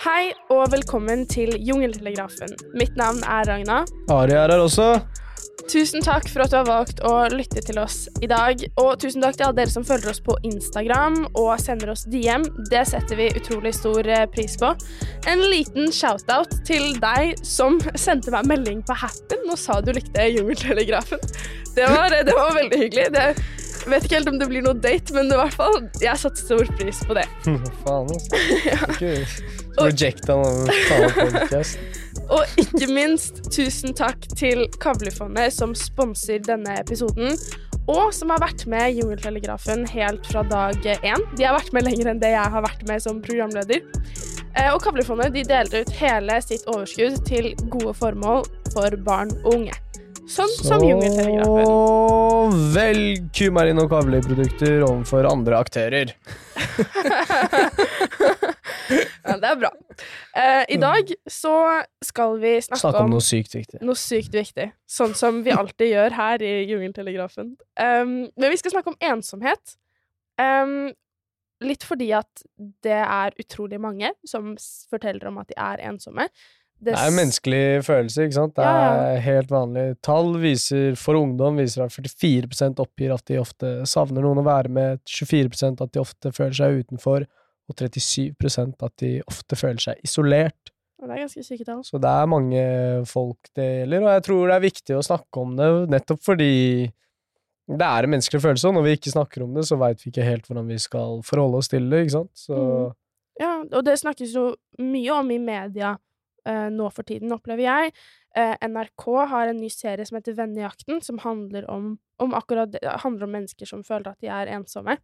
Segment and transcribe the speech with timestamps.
[0.00, 2.54] Hei og velkommen til Jungeltelegrafen.
[2.72, 3.82] Mitt navn er Ragna.
[4.08, 4.94] Ari er her også.
[5.68, 8.64] Tusen takk for at du har valgt å lytte til oss i dag.
[8.80, 12.48] Og tusen takk til alle dere som følger oss på Instagram og sender oss DM.
[12.72, 14.72] Det setter vi utrolig stor eh, pris på.
[15.28, 17.76] En liten shout-out til deg som
[18.06, 21.20] sendte meg melding på Happen og sa du likte Jungeltelegrafen.
[21.76, 23.10] Det var, det var veldig hyggelig.
[23.20, 23.28] Det,
[23.84, 26.40] jeg vet ikke helt om det blir noe date, men i hvert fall, jeg satte
[26.40, 27.28] stor pris på det.
[27.84, 28.46] Faen, altså.
[28.96, 30.34] Ikke rejecta.
[32.30, 37.36] Og ikke minst tusen takk til Kavlefondet, som sponser denne episoden.
[37.90, 41.20] Og som har vært med i Jungeltelegrafen helt fra dag én.
[41.36, 43.80] De har vært med lenger enn det jeg har vært med som programleder.
[44.54, 48.40] Eh, Og Kavlefondet de deler ut hele sitt overskudd til gode formål
[48.74, 49.74] for barn og unge.
[50.30, 51.66] Sånn som Jungeltelegrafen.
[51.66, 56.06] Så velg kumarin og kavleprodukter overfor andre aktører.
[59.26, 59.70] Ja, det er bra.
[60.36, 61.54] Eh, I dag så
[62.04, 64.70] skal vi snakke, snakke om noe sykt noe sykt viktig.
[64.90, 67.52] Sånn som vi alltid gjør her i Jungeltelegrafen.
[67.80, 69.76] Um, men vi skal snakke om ensomhet.
[70.40, 70.90] Um,
[71.60, 72.44] litt fordi at
[72.84, 74.54] det er utrolig mange som
[74.90, 76.26] forteller om at de er ensomme.
[76.80, 78.54] Det er en menneskelig følelse, ikke sant?
[78.56, 79.82] Det Ja, er helt vanlig.
[80.00, 84.72] Tall viser, for ungdom viser at 44% oppgir at de ofte savner noen å være
[84.72, 87.26] med, 24% at de ofte føler seg utenfor,
[87.70, 90.72] og 37% at de ofte føler seg isolert.
[91.00, 91.80] Det er ganske syke tall.
[91.86, 92.62] Så det er mange
[93.08, 96.54] folk det gjelder, og jeg tror det er viktig å snakke om det, nettopp fordi
[97.70, 100.10] det er en menneskelig følelse, og når vi ikke snakker om det, så veit vi
[100.10, 102.34] ikke helt hvordan vi skal forholde oss til det, ikke sant?
[102.34, 102.96] Så Mm.
[103.40, 104.50] Ja, og det snakkes jo
[104.84, 105.94] mye om i media
[106.44, 107.92] eh, nå for tiden, opplever jeg.
[108.36, 113.24] Eh, NRK har en ny serie som heter Vennejakten, som handler om, om akkurat handler
[113.24, 114.98] om mennesker som føler at de er ensomme.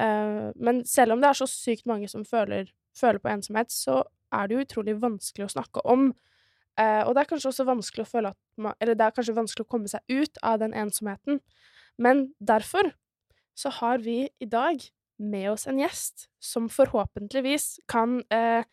[0.00, 4.02] Eh, men selv om det er så sykt mange som føler, føler på ensomhet, så
[4.34, 6.10] er det jo utrolig vanskelig å snakke om.
[6.76, 9.32] Uh, og det er kanskje også vanskelig å føle at man, Eller det er kanskje
[9.32, 11.38] vanskelig å komme seg ut av den ensomheten.
[11.96, 12.90] Men derfor
[13.56, 14.82] så har vi i dag
[15.16, 18.66] med oss en gjest som forhåpentligvis kan jeg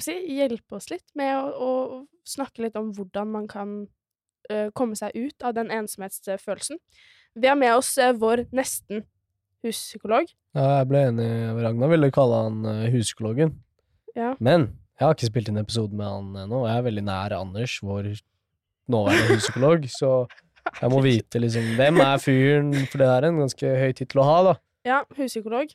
[0.00, 3.76] si, hjelpe oss litt med å, å snakke litt om hvordan man kan
[4.72, 6.80] komme seg ut av den ensomhetsfølelsen.
[7.36, 9.04] Vi har med oss vår nesten
[9.66, 10.30] huspsykolog.
[10.56, 11.28] Ja, jeg ble enig,
[11.60, 13.52] Ragnar ville kalle han eh, huspsykologen.
[14.16, 14.32] Ja.
[14.40, 17.36] Men jeg har ikke spilt inn episode med han ennå, og jeg er veldig nær
[17.36, 18.14] Anders, vår
[18.92, 20.12] nåværende huspsykolog, så
[20.80, 24.28] jeg må vite liksom hvem er fyren, for det er en ganske høy tittel å
[24.30, 24.54] ha, da.
[24.88, 25.74] Ja, huspsykolog.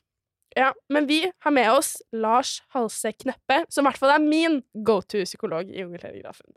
[0.58, 4.60] Ja, men vi har med oss Lars Halse Kneppe, som i hvert fall er min
[4.84, 6.50] go to-psykolog i Jungeltelegrafen.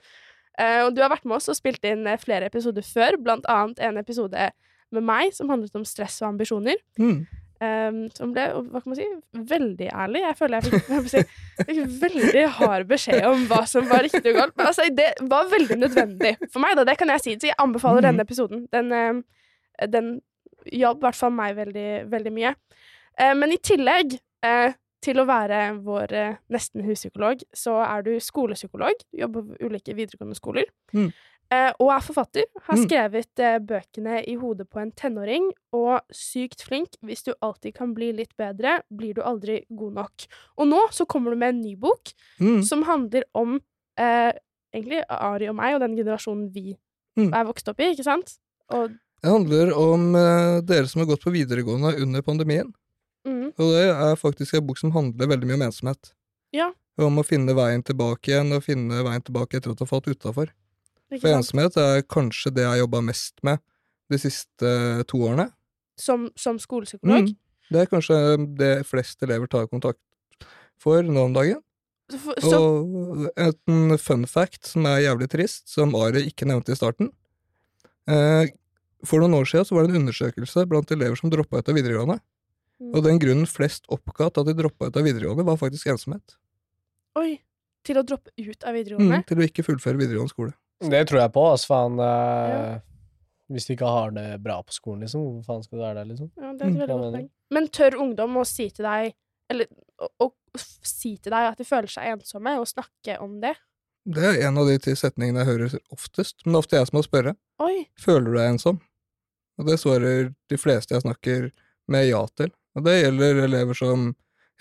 [0.59, 3.47] Eh, og du har vært med oss og spilt inn eh, flere episoder før, blant
[3.51, 4.49] annet en episode
[4.95, 6.81] med meg som handlet om stress og ambisjoner.
[7.63, 9.05] Um, som ble, hva kan man si,
[9.53, 10.21] veldig ærlig.
[10.25, 11.21] Jeg føler jeg fikk, si,
[11.69, 14.57] fikk veldig hard beskjed om hva som var riktig og galt.
[14.59, 16.85] Men altså, det var veldig nødvendig for meg, da.
[16.91, 17.37] Det kan jeg si.
[17.39, 18.09] Så jeg anbefaler Mhm.
[18.11, 18.65] denne episoden.
[18.75, 19.25] Den, um,
[19.89, 20.11] den
[20.67, 22.55] hjalp i hvert fall meg veldig, veldig mye.
[23.21, 24.73] Eh, men i tillegg eh,
[25.05, 28.95] til å være vår eh, nesten huspsykolog, så er du skolepsykolog.
[29.13, 30.65] Du jobber på ulike videregående skoler.
[30.93, 31.13] Mm.
[31.55, 32.45] Eh, og er forfatter.
[32.67, 32.85] Har Mm.
[32.87, 36.97] skrevet eh, bøkene I hodet på en tenåring og Sykt flink.
[37.05, 40.27] Hvis du alltid kan bli litt bedre, blir du aldri god nok.
[40.59, 42.63] Og nå så kommer du med en ny bok Mm.
[42.65, 43.61] som handler om
[43.97, 44.33] eh,
[44.75, 46.77] egentlig Ari og meg og den generasjonen vi
[47.17, 47.33] Mm.
[47.33, 48.39] er vokst opp i, ikke sant?
[48.71, 48.89] Og
[49.23, 52.73] Det handler om eh, dere som har gått på videregående under pandemien.
[53.27, 56.13] mm, Og det er faktisk en bok som handler veldig mye om ensomhet.
[56.53, 56.73] Ja.
[56.99, 60.07] Om å finne veien tilbake igjen, og finne veien tilbake etter at du har falt
[60.11, 60.49] utafor.
[61.23, 63.63] For ensomhet er kanskje det jeg har jobba mest med
[64.13, 64.73] de siste
[65.11, 65.49] to årene.
[66.01, 67.31] Som, som skolepsykolog.
[67.31, 67.37] Mm.
[67.73, 68.19] Det er kanskje
[68.59, 70.01] det flest elever tar kontakt
[70.81, 71.63] for nå om dagen.
[72.13, 76.77] For- så Og en fun fact som er jævlig trist, som Ari ikke nevnte i
[76.77, 77.11] starten.
[78.07, 78.51] Eh,
[79.05, 81.79] for noen år siden så var det en undersøkelse blant elever som droppa ut av
[81.79, 82.19] videregående.
[82.83, 82.93] Mm.
[82.93, 86.37] Og den grunnen flest oppga til at de droppa ut av videregående, var faktisk ensomhet.
[87.17, 87.39] Oi!
[87.85, 89.21] Til å droppe ut av videregående?
[89.21, 90.55] Mm, til å ikke fullføre videregående skole.
[90.81, 91.99] Det tror jeg på, altså, faen.
[92.03, 92.81] Ja.
[93.53, 96.07] Hvis du ikke har det bra på skolen, liksom, hvorfor faen skal du være der,
[96.11, 96.31] liksom?
[96.41, 97.29] Ja, det er et Mm, veldig godt poeng.
[97.53, 99.13] Men tør ungdom å si til deg
[99.53, 99.67] Eller
[100.01, 100.29] å, å
[100.83, 103.53] si til deg at de føler seg ensomme, og snakke om det?
[104.09, 106.89] Det er en av de ti setningene jeg hører oftest, men det er ofte jeg
[106.89, 107.35] som må spørre.
[107.61, 107.85] Oi!
[108.01, 108.81] Føler du deg ensom?
[109.61, 111.51] Og det svarer de fleste jeg snakker
[111.93, 112.49] med ja til.
[112.75, 114.09] Og det gjelder elever som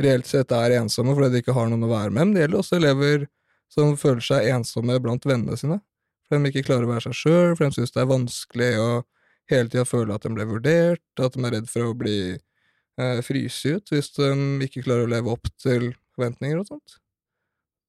[0.03, 2.59] reelt sett er ensomme fordi de ikke har noen å være med, men det gjelder
[2.59, 3.25] også elever
[3.71, 5.79] som føler seg ensomme blant vennene sine.
[6.33, 8.87] For de ikke klarer å være seg sjøl, for de syns det er vanskelig å
[9.51, 13.19] hele tida føle at de ble vurdert, at de er redd for å bli eh,
[13.21, 14.29] fryse ut hvis de
[14.65, 16.95] ikke klarer å leve opp til forventninger og sånt.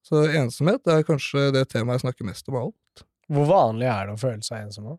[0.05, 3.05] Så ensomhet er kanskje det temaet jeg snakker mest om av alt.
[3.32, 4.91] Hvor vanlig er det å føle seg ensom?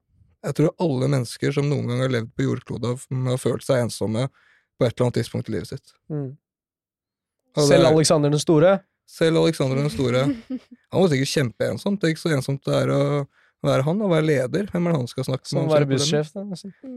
[0.46, 2.96] Jeg tror alle mennesker som noen gang har levd på jordkloda,
[3.30, 5.94] har følt seg ensomme på et eller annet tidspunkt i livet sitt.
[6.10, 6.32] Mm.
[7.56, 8.74] Selv er- Alexander den store?
[9.08, 10.24] Selv Alexander den store.
[10.92, 11.32] Han var sikkert
[12.08, 13.02] er ikke så ensomt det er å
[13.66, 14.68] være han og være leder.
[14.70, 16.28] Hvem er det han skal snakke Som å være bussjef?
[16.36, 16.44] da.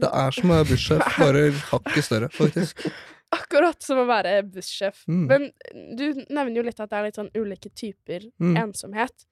[0.03, 2.83] Det er som å være bussjef, bare hakket større, faktisk.
[3.39, 5.01] Akkurat som å være bussjef.
[5.09, 5.23] Mm.
[5.29, 5.47] Men
[5.97, 8.55] du nevner jo litt at det er litt sånn ulike typer Mm.
[8.67, 9.25] ensomhet.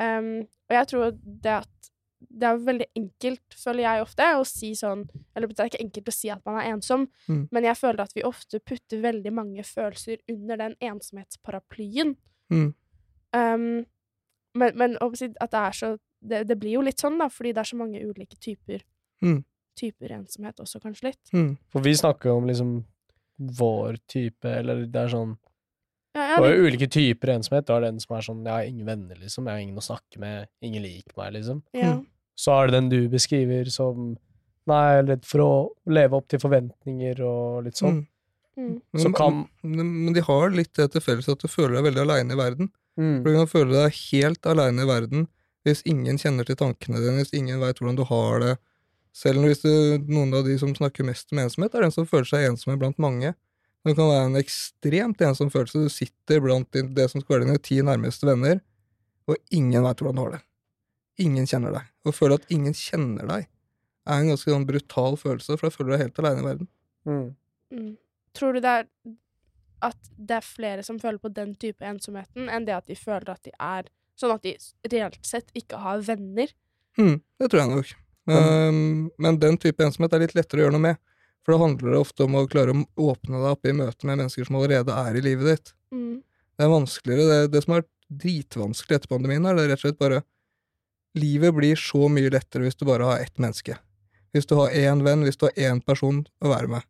[0.00, 0.30] Um,
[0.68, 1.91] og jeg tror det at
[2.32, 5.02] det er veldig enkelt, føler jeg ofte, å si sånn
[5.36, 7.48] Eller det er ikke enkelt å si at man er ensom, Mm.
[7.52, 12.14] men jeg føler at vi ofte putter veldig mange følelser under den ensomhetsparaplyen.
[12.50, 12.74] Mm.
[13.36, 13.86] Um,
[14.54, 17.60] men, men at det er så det, det blir jo litt sånn, da, fordi det
[17.64, 18.82] er så mange ulike typer
[19.22, 19.44] Mm.
[19.78, 21.28] Typer ensomhet også, kanskje litt.
[21.32, 21.52] Mm.
[21.70, 22.72] For vi snakker jo om liksom
[23.38, 25.36] vår type, eller det er sånn
[26.14, 27.64] Ja, Det ja, var det, jo ulike typer ensomhet.
[27.66, 29.46] Du har den som er sånn Jeg har ingen venner, liksom.
[29.46, 30.48] Jeg har ingen å snakke med.
[30.60, 31.62] Ingen liker meg, liksom.
[31.72, 31.94] ja.
[32.38, 34.16] Så er det den du beskriver som
[34.70, 35.52] Nei, jeg er redd for å
[35.90, 37.96] leve opp til forventninger og litt sånn.
[38.54, 38.68] Mm.
[38.92, 39.00] Mm.
[39.02, 42.02] Så kan Men men de har litt det til felles at du føler deg veldig
[42.04, 42.68] aleine i verden.
[43.00, 43.16] mm.
[43.24, 45.26] For Du kan føle deg helt aleine i verden
[45.66, 48.52] hvis ingen kjenner til tankene dine, hvis ingen veit hvordan du har det.
[49.14, 52.26] Selv hvis du, noen av de som snakker mest om ensomhet, er den som føler
[52.30, 53.34] seg ensom blant mange.
[53.82, 55.82] Det kan være en ekstremt ensom følelse.
[55.84, 58.60] Du sitter blant din- det som skal være dine ti nærmeste venner,
[59.26, 60.42] og ingen veit hvordan du har det.
[61.20, 61.88] Ingen kjenner deg.
[62.08, 63.48] Å føle at ingen kjenner deg,
[64.02, 66.70] er en ganske sånn brutal følelse, for da føler du deg helt aleine i verden.
[67.08, 67.26] Mm.
[67.72, 67.90] Mm.
[68.36, 68.86] Tror du det er
[69.82, 73.34] at det er flere som føler på den type ensomheten, enn det at de føler
[73.34, 74.52] at de er Sånn at de
[74.92, 76.50] reelt sett ikke har venner?
[77.00, 77.92] Mm, det tror jeg nok.
[78.28, 81.00] Um, men den type ensomhet er litt lettere å gjøre noe med.
[81.42, 84.20] For da handler det ofte om å klare å åpne deg opp i møte med
[84.20, 85.72] mennesker som allerede er i livet ditt.
[85.94, 86.20] Mm.
[86.54, 87.24] Det er vanskeligere.
[87.30, 87.90] Det, det som har vært
[88.22, 90.20] dritvanskelig etter pandemien, er det rett og slett bare
[91.18, 93.76] Livet blir så mye lettere hvis du bare har ett menneske.
[94.32, 96.86] Hvis du har én venn, hvis du har én person å være med.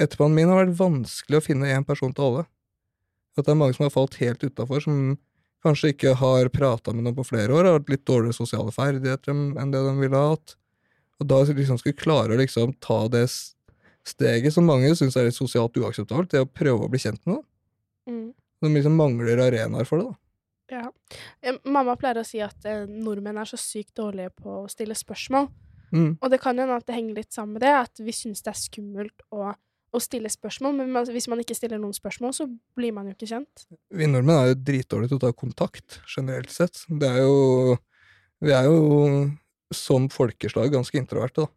[0.00, 2.44] Etter pandemien har det vært vanskelig å finne én person til alle.
[3.38, 5.16] At det er mange som har falt helt utafor, som
[5.64, 9.32] kanskje ikke har prata med noen på flere år, har hatt litt dårligere sosiale ferdigheter
[9.32, 10.56] enn det de ville ha hatt.
[11.20, 13.26] Og da liksom skulle klare å liksom ta det
[14.08, 17.36] steget som mange syns er litt sosialt uakseptabelt, det å prøve å bli kjent med
[17.36, 17.46] noen.
[18.08, 18.28] Mm.
[18.60, 20.16] De liksom mangler arenaer for det, da.
[20.70, 20.84] Ja.
[21.42, 24.96] Eh, Mamma pleier å si at eh, nordmenn er så sykt dårlige på å stille
[24.98, 25.50] spørsmål.
[25.90, 26.12] Mm.
[26.20, 28.44] Og det kan jo hende at det henger litt sammen med det, at vi syns
[28.46, 30.78] det er skummelt å, å stille spørsmål.
[30.78, 32.46] Men hvis man ikke stiller noen spørsmål, så
[32.78, 33.66] blir man jo ikke kjent.
[33.90, 36.84] Vi nordmenn er jo dritdårlige til å ta kontakt, generelt sett.
[36.88, 37.78] Det er jo
[38.40, 39.26] Vi er jo
[39.76, 41.50] som folkeslag ganske introverte, da.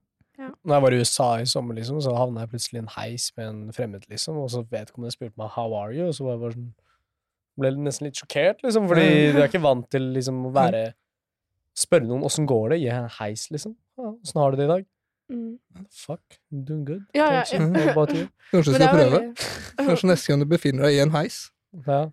[0.64, 3.30] Når jeg var i USA i sommer, liksom, så havna jeg plutselig i en heis
[3.38, 6.34] med en fremmed, liksom, og så vedkommende spurte meg 'how are you', og så var
[6.34, 6.74] jeg bare sånn
[7.60, 10.94] Ble nesten litt sjokkert, liksom, fordi du er ikke vant til liksom å være
[11.76, 13.76] Spørre noen 'åssen går det' gi en heis, liksom.
[13.98, 14.86] 'Åssen har du det i dag?'
[15.32, 15.58] Mm.
[15.90, 17.02] Fuck, I'm doing good.
[17.16, 17.60] Ja, ja, ja.
[17.60, 18.28] What about you?
[18.52, 19.20] Kanskje du skal prøve?
[19.20, 19.38] veldig-
[19.88, 21.52] Kanskje neste gang du befinner deg i en heis,
[21.88, 22.10] Ja.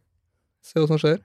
[0.62, 1.18] se hva som skjer.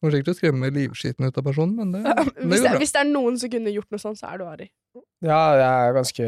[0.00, 2.70] Kommer sikkert til å skremme livskiten ut av personen, men det, det hvis, går det,
[2.70, 2.78] bra.
[2.78, 4.70] hvis det er noen som kunne gjort noe sånt, så er du Ari.
[5.22, 6.26] ja, jeg er ganske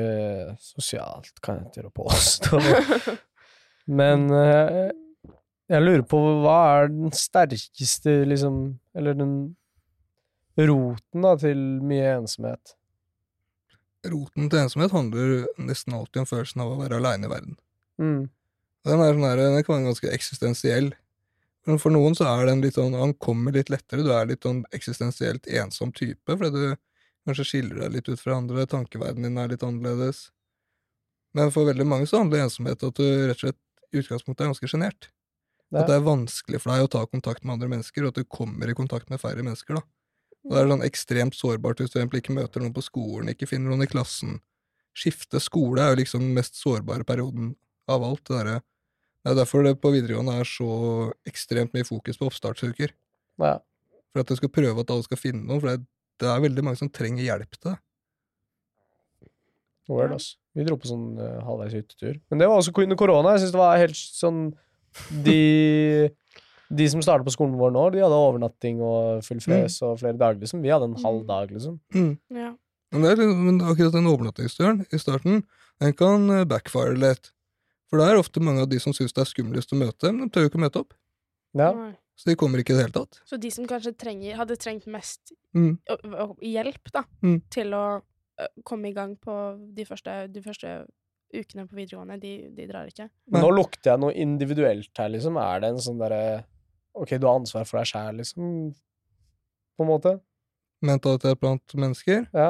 [0.58, 2.58] sosialt, kan jeg til å påstå.
[3.86, 4.90] Men eh,
[5.68, 9.32] jeg lurer på hva er den sterkeste, liksom Eller den
[10.58, 12.74] roten da til mye ensomhet?
[14.08, 17.58] Roten til ensomhet handler nesten alltid om følelsen av å være aleine i verden.
[17.98, 18.24] Mm.
[18.86, 20.90] Den, er sånn her, den kan være ganske eksistensiell.
[21.68, 24.46] Men for noen så er den litt sånn, han kommer litt lettere, du er litt
[24.46, 26.78] sånn eksistensielt ensom type, fordi du
[27.28, 30.28] kanskje skiller deg litt ut fra andre, tankeverdenen din er litt annerledes.
[31.36, 33.60] Men for veldig mange så handler ensomhet om at du rett og slett
[33.92, 35.10] i utgangspunktet er ganske sjenert.
[35.76, 38.28] At det er vanskelig for deg å ta kontakt med andre mennesker, og at du
[38.32, 39.84] kommer i kontakt med færre mennesker, da.
[40.46, 43.48] Og det er sånn ekstremt sårbart hvis du egentlig ikke møter noen på skolen, ikke
[43.50, 44.38] finner noen i klassen.
[44.96, 47.52] Skifte skole er jo liksom den mest sårbare perioden
[47.90, 48.22] av alt.
[48.24, 48.62] Det, der.
[49.26, 50.70] det er derfor det på videregående er så
[51.28, 52.94] ekstremt mye fokus på oppstartsuker.
[53.42, 53.58] Ja.
[54.14, 55.84] For at du skal prøve at alle skal finne noen, for det,
[56.22, 57.76] det er veldig mange som trenger hjelp til det.
[59.88, 60.32] Word, ass.
[60.56, 62.18] Vi dro på sånn uh, halvveis hyttetur.
[62.28, 63.36] Men det var også under korona.
[63.36, 64.40] Jeg synes det var helt sånn
[65.24, 66.10] De
[66.70, 70.18] De som startet på skolen vår nå, de hadde overnatting og full frøs og flere
[70.20, 70.60] dager, liksom.
[70.60, 71.26] Vi hadde en halv Mm.
[71.26, 71.78] dag, liksom.
[72.28, 72.50] Ja.
[72.92, 75.44] Men, det er, men akkurat den overnattingsturen i starten,
[75.80, 77.30] den kan eh, backfire litt.
[77.88, 80.28] For det er ofte mange av de som syns det er skumlest å møte, men
[80.28, 80.92] de tør jo ikke å møte opp.
[81.56, 81.72] Ja.
[82.18, 83.20] Så de kommer ikke i det hele tatt.
[83.24, 85.78] Så de som kanskje trenger, hadde trengt mest Mm.
[86.42, 87.40] hjelp da, Mm.
[87.48, 88.02] til å
[88.64, 90.84] komme i gang på de første, de første
[91.34, 93.08] ukene på videregående, de, de drar ikke.
[93.32, 95.36] Men nå lukter jeg noe individuelt her, liksom.
[95.40, 96.22] Er det en sånn derre
[96.98, 98.46] Ok, du har ansvar for deg sjæl, liksom,
[99.78, 100.16] på en måte.
[100.82, 102.24] Mentalitet blant mennesker.
[102.34, 102.48] Ja.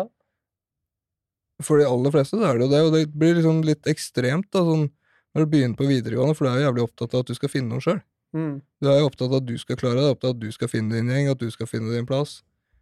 [1.60, 4.48] For de aller fleste så er det jo det, og det blir liksom litt ekstremt
[4.54, 4.86] da, sånn,
[5.34, 7.52] når du begynner på videregående, for du er jo jævlig opptatt av at du skal
[7.52, 8.00] finne noe sjøl.
[8.36, 8.54] Mm.
[8.80, 10.70] Du er jo opptatt av at du skal klare er opptatt av at du skal
[10.72, 12.38] finne din gjeng, at du skal finne din plass.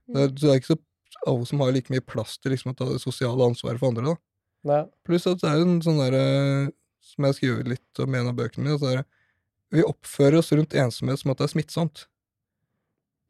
[0.06, 0.80] Det er, så det er ikke så
[1.26, 4.12] alle som har like mye plass til liksom, å ta det sosiale ansvaret for andre.
[4.12, 4.35] da.
[4.66, 4.82] Ja.
[5.06, 6.22] Pluss at det er en sånn derre
[7.06, 8.78] Som jeg skriver litt om i en av bøkene mine.
[8.80, 9.04] Så
[9.74, 12.06] vi oppfører oss rundt ensomhet som at det er smittsomt.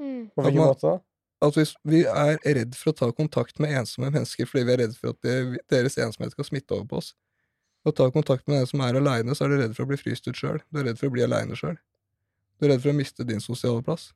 [0.00, 0.30] Mm.
[0.32, 0.96] På hvilken måte da?
[1.44, 4.82] At hvis vi er redd for å ta kontakt med ensomme mennesker fordi vi er
[4.86, 7.12] redd for at det, deres ensomhet skal smitte over på oss.
[7.86, 10.00] Å ta kontakt med en som er aleine, så er du redd for å bli
[10.00, 10.58] fryst ut sjøl.
[10.72, 11.76] Du er redd for å bli aleine sjøl.
[12.56, 14.08] Du er redd for å miste din sosiale plass.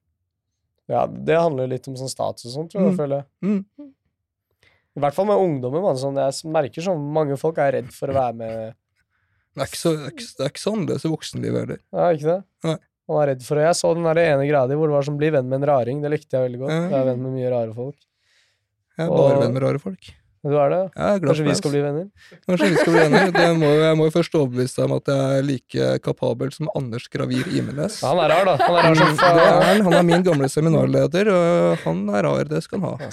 [0.90, 2.94] Ja, det handler litt om sånn status og sånt, tror jeg.
[2.96, 2.98] Mm.
[2.98, 3.28] føler jeg.
[3.46, 3.90] Mm.
[4.98, 5.82] I hvert fall med ungdommen.
[5.84, 8.54] Man, sånn, jeg merker sånn mange folk er redd for å være med
[9.54, 11.80] Det er ikke så, det er ikke, det er ikke så annerledes i voksenlivet heller.
[11.94, 12.38] Ja, ikke det?
[12.66, 12.76] Nei.
[13.10, 13.64] Man er redd for det.
[13.66, 16.02] Jeg så den der ene gradi hvor det var som bli venn med en raring.
[16.04, 16.74] Det likte jeg veldig godt.
[16.76, 17.96] Jeg er venn med mye rare folk.
[18.98, 20.10] Jeg er bare Og- venn med rare folk.
[20.40, 20.78] Du er det?
[20.96, 22.04] Jeg er glad Kanskje vi skal bli venner?
[22.48, 23.32] Kanskje vi skal bli venner.
[23.34, 26.70] Det må, jeg må jo først overbevise deg om at jeg er like kapabel som
[26.78, 27.98] Anders Gravir Imenes.
[28.00, 28.54] Ja, han er rar, da.
[28.62, 29.82] Han er rar som Det er han.
[29.84, 32.48] Han er min gamle seminarleder, og han er rar.
[32.48, 33.10] Det skal han ha.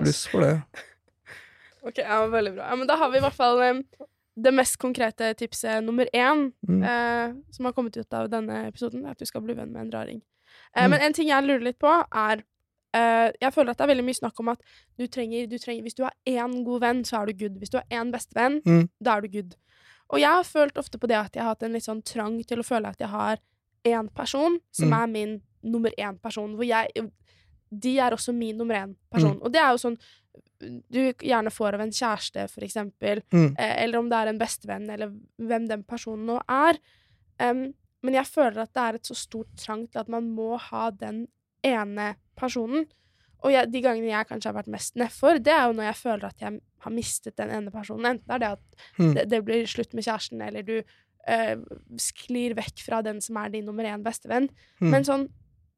[0.00, 0.56] Pluss for det.
[1.88, 2.68] Ok, ja, Veldig bra.
[2.70, 3.82] Ja, men da har vi i hvert fall um,
[4.38, 6.82] det mest konkrete tipset nummer én Mm.
[6.84, 9.86] uh, som har kommet ut av denne episoden, er at du skal bli venn med
[9.86, 10.20] en raring.
[10.76, 10.90] Uh, Mm.
[10.90, 12.42] Men en ting jeg lurer litt på, er
[12.96, 14.60] uh, Jeg føler at det er veldig mye snakk om at
[14.98, 17.58] du trenger, du trenger Hvis du har én god venn, så er du good.
[17.58, 18.88] Hvis du har én bestevenn, Mm.
[19.04, 19.56] da er du good.
[20.10, 22.42] Og jeg har følt ofte på det at jeg har hatt en litt sånn trang
[22.46, 23.38] til å føle at jeg har
[23.84, 25.02] én person som Mm.
[25.02, 26.54] er min nummer én-person.
[26.56, 26.88] Hvor jeg
[27.70, 29.38] De er også min nummer én-person.
[29.42, 29.98] Og det er jo sånn
[30.60, 33.54] du gjerne får av en kjæreste, for eksempel, Mm.
[33.58, 36.78] eh, eller om det er en bestevenn, eller hvem den personen nå er.
[37.40, 37.72] Um,
[38.02, 40.90] men jeg føler at det er et så stort trang til at man må ha
[40.90, 41.26] den
[41.64, 42.86] ene personen.
[43.44, 45.94] Og jeg, de gangene jeg kanskje har vært mest nedfor, det er jo når jeg
[46.02, 48.06] føler at jeg har mistet den ene personen.
[48.18, 48.60] Enten er det at
[48.98, 49.14] Mm.
[49.14, 50.82] det, det blir slutt med kjæresten, eller du
[51.28, 51.56] eh,
[52.00, 54.48] sklir vekk fra den som er din nummer én bestevenn.
[54.80, 54.90] Mm.
[54.90, 55.28] Men sånn,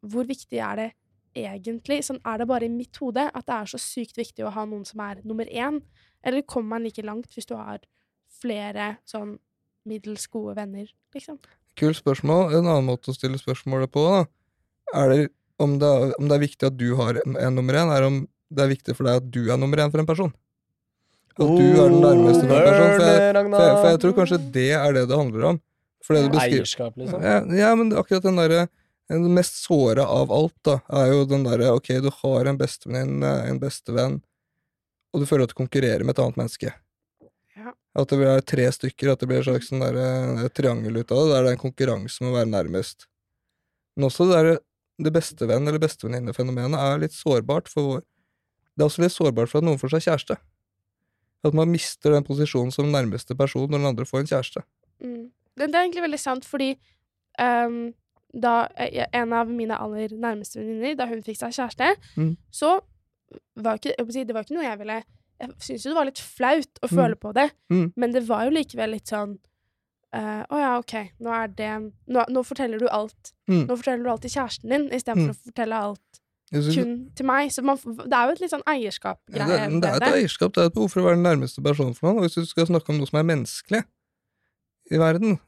[0.07, 0.93] hvor viktig er det
[1.37, 2.01] egentlig?
[2.07, 4.67] Sånn, er det bare i mitt hode at det er så sykt viktig å ha
[4.69, 5.81] noen som er nummer én?
[6.27, 7.81] Eller kommer man like langt hvis du har
[8.41, 9.39] flere sånn
[9.89, 11.39] middels gode venner, liksom?
[11.81, 12.51] Kult spørsmål.
[12.59, 14.25] En annen måte å stille spørsmålet på, da,
[15.01, 15.23] er det
[15.61, 18.07] om det er, om det er viktig at du har en, en nummer én, er
[18.07, 20.33] om det er viktig for deg at du er nummer én for en person.
[21.37, 22.95] At du er den nærmeste for en person.
[22.97, 25.61] For jeg, for, jeg, for jeg tror kanskje det er det det handler om.
[26.05, 27.25] For det du beskriver Eierskap, liksom.
[27.25, 28.63] ja, ja, men akkurat den derre
[29.11, 33.33] Den mest såra av alt, da, er jo den derre Ok, du har en bestevenninne,
[33.51, 34.21] en bestevenn,
[35.11, 36.71] og du føler at du konkurrerer med et annet menneske.
[37.59, 37.73] Ja.
[37.99, 41.25] At det blir tre stykker, at det blir en slags sånn derre triangel ut av
[41.25, 43.09] det, der det er en konkurranse med å være nærmest.
[43.97, 44.59] Men også det derre
[45.01, 48.05] det bestevenn- eller bestevenninne-fenomenet er litt sårbart for
[48.77, 50.37] Det er også litt sårbart for at noen får seg kjæreste.
[51.45, 54.63] At man mister den posisjonen som nærmeste person når den andre får en kjæreste.
[55.03, 55.27] Mm.
[55.59, 56.71] Det, det er egentlig veldig sant, fordi
[57.43, 57.91] ehm,
[58.33, 62.37] da eh, en av mine aller nærmeste venninner, da hun fikk seg kjæreste, Mm.
[62.51, 62.81] så
[63.57, 65.03] var ikke, si, det var ikke noe jeg ville
[65.41, 66.97] Jeg syntes jo det var litt flaut å Mm.
[66.99, 67.93] føle på det, Mm.
[67.97, 69.39] men det var jo likevel litt sånn
[70.13, 73.33] eh, Å ja, OK, nå er det nå, nå forteller du alt.
[73.49, 73.67] Mm.
[73.69, 75.31] Nå forteller du alt til kjæresten din, istedenfor Mm.
[75.31, 76.21] å fortelle alt
[76.51, 77.51] kun til meg.
[77.53, 80.59] Så man, det er jo et litt sånn eierskap-greie det, det er et eierskap, det
[80.63, 82.19] er et behov for å være den nærmeste personen for noen.
[82.19, 83.85] Og hvis du skal snakke om noe som er menneskelig
[84.91, 85.39] i verden,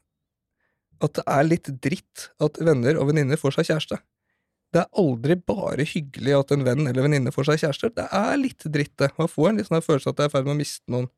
[1.03, 3.99] at det er litt dritt at venner og venninner får seg kjæreste.
[4.73, 7.91] Det er aldri bare hyggelig at en venn eller venninne får seg kjæreste.
[7.99, 9.11] Det er litt dritt, det.
[9.19, 11.09] Man får en litt sånn følelse at jeg er i ferd med å miste noen.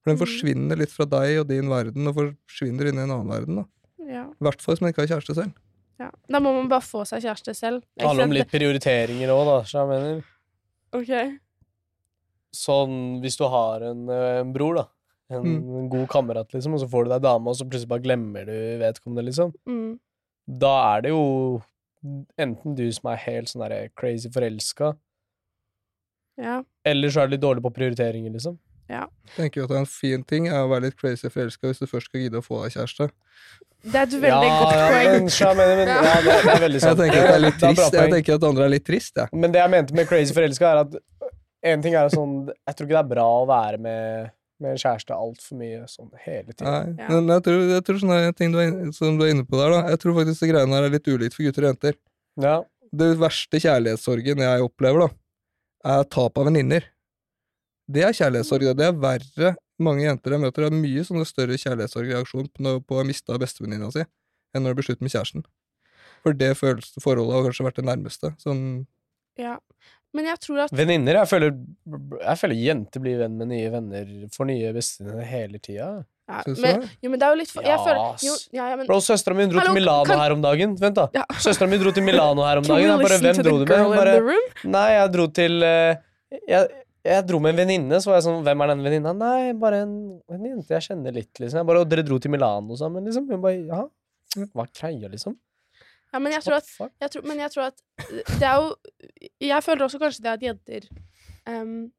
[0.00, 0.22] For den Mm.
[0.22, 3.56] forsvinner litt fra deg og din verden, og forsvinner inn i en annen verden.
[3.56, 3.64] da.
[4.06, 5.52] Ja, I hvert fall hvis man ikke har kjæreste selv.
[5.98, 6.10] ja.
[6.30, 7.82] Da må man bare få seg kjæreste selv.
[7.98, 10.24] Det handler om litt prioriteringer òg, da, så jeg mener.
[10.92, 11.40] OK.
[12.52, 14.86] Sånn hvis du har en, eh, en bror, da.
[15.30, 15.88] En, Mm.
[15.92, 18.54] god kamerat, liksom, og så får du deg dame, og så plutselig bare glemmer du
[18.82, 19.52] vedkommende, liksom.
[19.68, 19.98] Mm.
[20.58, 21.62] Da er det jo
[22.40, 24.96] enten du som er helt sånn derre crazy forelska,
[26.40, 26.62] Ja.
[26.84, 28.58] eller så er du litt dårlig på prioriteringer, liksom.
[28.90, 29.04] Ja.
[29.36, 31.78] Tenker jo at det er en fin ting er å være litt crazy forelska hvis
[31.78, 33.10] du først skal gidde å få deg kjæreste.
[33.84, 35.12] Det er et veldig godt ja, poeng.
[35.12, 36.00] Men, så men, Ja.
[36.02, 37.92] ja, det, det er veldig Jeg tenker at det er litt trist.
[37.94, 39.28] Jeg tenker at det andre er litt trist, jeg.
[39.32, 40.98] Men det jeg mente med crazy forelska, er at
[41.62, 44.30] en ting er sånn Jeg tror ikke det er bra å være med,
[44.60, 46.68] med en kjæreste altfor mye sånn hele tiden.
[46.68, 47.08] Nei, Ja.
[47.20, 49.70] men jeg tror, jeg tror sånne ting du er, som du er inne på der,
[49.74, 49.80] da.
[49.88, 51.94] Jeg tror faktisk de greiene her er litt ulikt for gutter og jenter.
[52.40, 52.56] Ja.
[52.92, 55.10] Det verste kjærlighetssorgen jeg opplever, da,
[55.98, 56.84] er tap av venninner.
[57.90, 58.68] Det er kjærlighetssorg.
[58.76, 59.56] Det er verre.
[59.80, 64.04] Mange jenter jeg møter, har mye sånne større kjærlighetssorgreaksjon på, å ha mista bestevenninna si,
[64.54, 65.44] enn når det blir slutt med kjæresten.
[66.22, 68.34] For det forholdet har kanskje vært det nærmeste.
[68.38, 68.86] Sånn
[69.38, 69.56] Ja.
[70.16, 71.52] Men jeg tror at Venninner jeg føler,
[72.20, 75.90] jeg føler jenter blir venn med nye venner, får nye bestevenner hele tida.
[76.30, 76.82] ja, Syns du men.
[77.02, 79.36] Jo, men det er jo litt for, Jeg føler jo, ja, ja, men, Bro, søstera
[79.38, 80.74] mi dro Hallo, til Milano kan- her om dagen.
[80.82, 81.06] Vent, da.
[81.14, 81.24] Ja.
[81.38, 82.86] Søstera mi dro til Milano her om dagen.
[82.90, 83.96] Jeg bare, Hvem dro du med?
[83.96, 84.38] bare.
[84.64, 85.94] Nei, jeg dro til eh,
[86.48, 86.68] jeg,
[87.06, 89.12] jeg dro med en venninne, så var jeg sånn Hvem er den venninna?
[89.16, 89.94] Nei, bare en,
[90.30, 91.62] en jente jeg kjenner litt, liksom.
[91.62, 93.30] Jeg bare, og dere dro til Milano sammen, liksom?
[93.30, 93.86] Hun bare Ja,
[94.54, 95.38] hva er greia, liksom?
[96.12, 96.68] Ja, men jeg tror at
[97.00, 97.80] jeg tror, Men jeg tror at
[98.40, 98.74] det er jo
[99.40, 100.88] Jeg føler også kanskje det at jenter
[101.46, 101.90] um,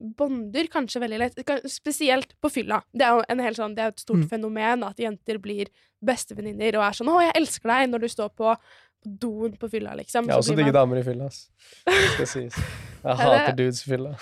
[0.00, 1.38] bonder kanskje veldig lett.
[1.70, 2.82] Spesielt på fylla.
[2.92, 4.28] Det er jo en helt sånn, det er et stort Mm.
[4.28, 5.66] fenomen at jenter blir
[6.04, 8.56] bestevenninner og er sånn 'Å, jeg elsker deg' når du står på
[9.04, 10.24] doen på fylla, liksom.
[10.26, 11.48] Jeg har også digge man- damer i fylla, ass.
[11.86, 12.54] Det skal sies.
[13.04, 14.14] Jeg Er hater dudes i fylla.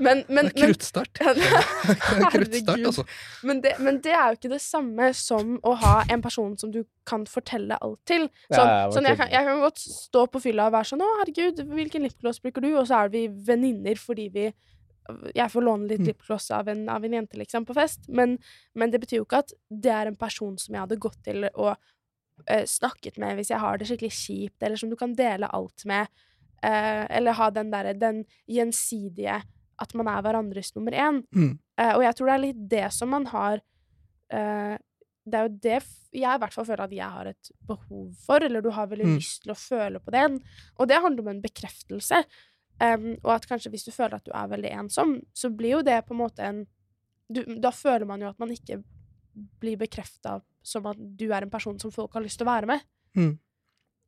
[0.00, 1.20] Men, men, men, kruttsterkt.
[1.20, 1.36] Er
[2.34, 3.04] kruttsterkt, altså.
[3.46, 6.72] men, det, men det er jo ikke det samme som å ha en person som
[6.72, 8.26] du kan fortelle alt til.
[8.48, 11.12] Sånn, ja, sånn jeg, kan, jeg kan godt stå på fylla og være sånn 'Å,
[11.20, 14.50] herregud, hvilken lipgloss bruker du?' Og så er vi venninner fordi vi
[15.34, 16.06] Jeg får låne litt Mm.
[16.06, 18.04] lipgloss av en, av en jente, liksom, på fest.
[18.08, 18.36] Men,
[18.74, 21.48] men det betyr jo ikke at det er en person som jeg hadde gått til
[21.50, 25.50] og uh, snakket med hvis jeg har det skikkelig kjipt, eller som du kan dele
[25.50, 26.06] alt med.
[26.62, 29.40] Uh, eller ha den derre Den gjensidige
[29.80, 31.22] At man er hverandres nummer én.
[31.34, 31.54] Mm.
[31.80, 33.62] Uh, og jeg tror det er litt det som man har
[34.34, 34.76] uh,
[35.24, 35.78] Det er jo det
[36.12, 39.04] jeg i hvert fall føler at jeg har et behov for, eller du har veldig
[39.06, 39.16] Mm.
[39.20, 40.40] lyst til å føle på den.
[40.80, 42.24] Og det handler om en bekreftelse.
[42.82, 45.82] Um, og at kanskje hvis du føler at du er veldig ensom, så blir jo
[45.86, 46.66] det på en måte en
[47.30, 48.80] du, Da føler man jo at man ikke
[49.60, 52.66] blir bekrefta som at du er en person som folk har lyst til å være
[52.66, 52.80] med.
[53.14, 53.38] Mm.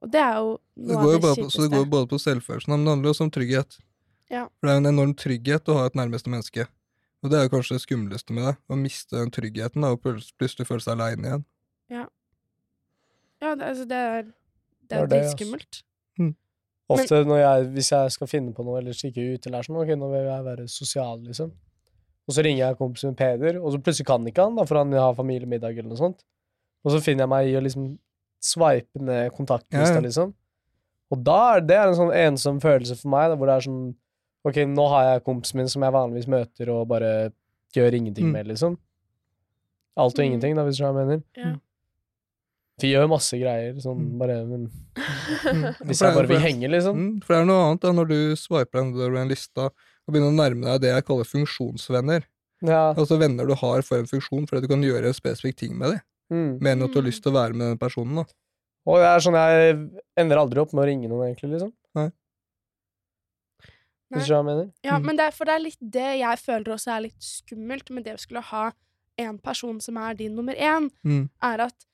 [0.03, 1.51] Og det er jo Det noe går av det kjipeste.
[1.55, 3.79] så det går jo både på selvfølelsen, men det handler også om trygghet.
[4.33, 4.47] Ja.
[4.61, 6.65] For det er en enorm trygghet å ha et nærmeste menneske.
[7.23, 8.55] Og det er jo kanskje det skumleste med det.
[8.73, 11.45] Å miste den tryggheten da, og plutselig føle seg aleine igjen.
[11.93, 15.33] Ja, det, altså, det er, det Det er er det, ass.
[15.35, 15.83] dritskummelt.
[16.93, 19.79] Ofte når jeg, hvis jeg skal finne på noe eller stikke ut, eller er sånn,
[19.81, 21.53] ok, nå vil jeg være sosial, liksom.
[22.29, 24.79] Og så ringer jeg kompisen min Peder, og så plutselig kan ikke han, da, for
[24.83, 26.21] han har familiemiddag eller noe sånt.
[26.85, 27.87] Og så finner jeg meg i å liksom
[28.43, 30.05] sveipe ned kontaktlista, Ja, ja.
[30.05, 30.35] liksom.
[31.13, 33.67] Og da er det er en sånn ensom følelse for meg, da, hvor det er
[33.71, 33.83] sånn
[34.45, 37.33] Ok, nå har jeg kompisen min som jeg vanligvis møter, og bare
[37.77, 38.33] gjør ingenting Mm.
[38.33, 38.77] med, liksom.
[39.97, 40.27] Alt og Mm.
[40.33, 41.23] ingenting, da, hvis du skjønner hva jeg mener.
[41.37, 41.55] Ja.
[42.81, 44.19] Vi gjør masse greier, sånn Mm.
[44.19, 45.75] bare Men Mm.
[45.87, 46.97] hvis jeg bare vil henge, liksom.
[46.97, 50.33] Mm, for det er noe annet da, når du swiper nedover en lista og begynner
[50.33, 52.25] å nærme deg det jeg kaller funksjonsvenner.
[52.63, 52.95] Ja.
[52.95, 55.91] Altså venner du har for en funksjon fordi du kan gjøre en spesifikk ting med
[55.93, 56.01] dem.
[56.33, 56.61] Mm.
[56.63, 57.11] Mer enn at du har Mm.
[57.11, 58.15] lyst til å være med den personen.
[58.17, 58.25] da.
[58.87, 61.73] Og det er sånn jeg ender aldri opp med å ringe noen, egentlig, liksom.
[64.19, 64.73] Hvis du hva jeg mener?
[64.85, 65.05] Ja, Mm.
[65.07, 68.05] men det er, for det er litt det jeg føler også er litt skummelt med
[68.05, 68.73] det å skulle ha
[69.19, 71.29] en person som er din nummer én, Mm.
[71.43, 71.87] er at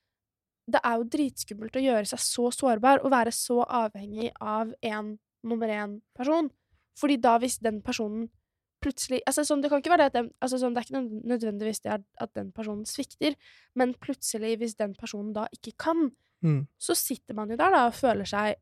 [0.71, 5.19] det er jo dritskummelt å gjøre seg så sårbar og være så avhengig av en
[5.45, 6.51] nummer én-person.
[6.97, 8.29] Fordi da, hvis den personen
[8.81, 11.25] plutselig altså sånn, Det kan ikke være det at den, altså sånn, det er ikke
[11.27, 13.35] nødvendigvis det at den personen svikter,
[13.75, 16.13] men plutselig, hvis den personen da ikke kan,
[16.45, 16.69] Mm.
[16.79, 18.55] så sitter man jo der da og føler seg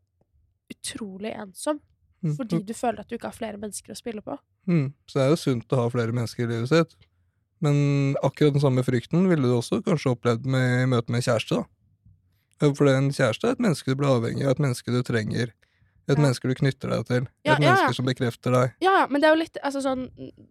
[0.72, 1.80] utrolig ensom.
[2.24, 2.36] Mm.
[2.36, 4.38] Fordi du føler at du ikke har flere mennesker å spille på.
[4.66, 4.92] Mm.
[5.06, 6.96] Så det er jo sunt å ha flere mennesker i livet sitt.
[7.60, 11.26] Men akkurat den samme frykten ville du også kanskje opplevd med, i møte med en
[11.32, 11.60] kjæreste.
[12.60, 12.72] da.
[12.74, 15.52] For en kjæreste er et menneske du blir avhengig av, et menneske du trenger.
[16.08, 16.22] Et Ja.
[16.22, 17.24] menneske du knytter deg til.
[17.44, 18.74] Ja, et ja, menneske som bekrefter deg.
[18.80, 20.04] Ja, men det er jo litt altså sånn,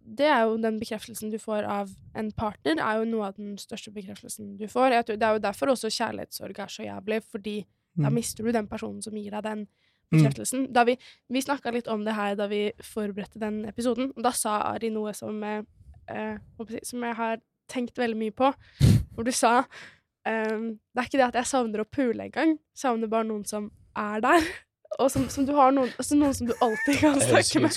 [0.06, 3.56] Det er jo den bekreftelsen du får av en partner, er jo noe av den
[3.56, 5.06] største bekreftelsen du får.
[5.06, 7.64] Det er jo derfor også kjærlighetssorg er så jævlig, fordi
[7.96, 8.14] da Mm.
[8.14, 9.66] mister du den personen som gir deg den
[10.14, 10.72] Mm.
[10.72, 10.94] Da vi
[11.34, 14.90] vi snakka litt om det her da vi forberedte den episoden, og da sa Ari
[14.94, 15.62] noe som, eh,
[16.08, 16.36] eh,
[16.86, 18.52] som jeg har tenkt veldig mye på,
[19.16, 19.64] hvor du sa
[20.26, 23.70] um, Det er ikke det at jeg savner å pule engang, savner bare noen som
[23.96, 24.46] er der.
[25.02, 27.74] Og som, som du har noen, altså noen som du alltid kan snakke med.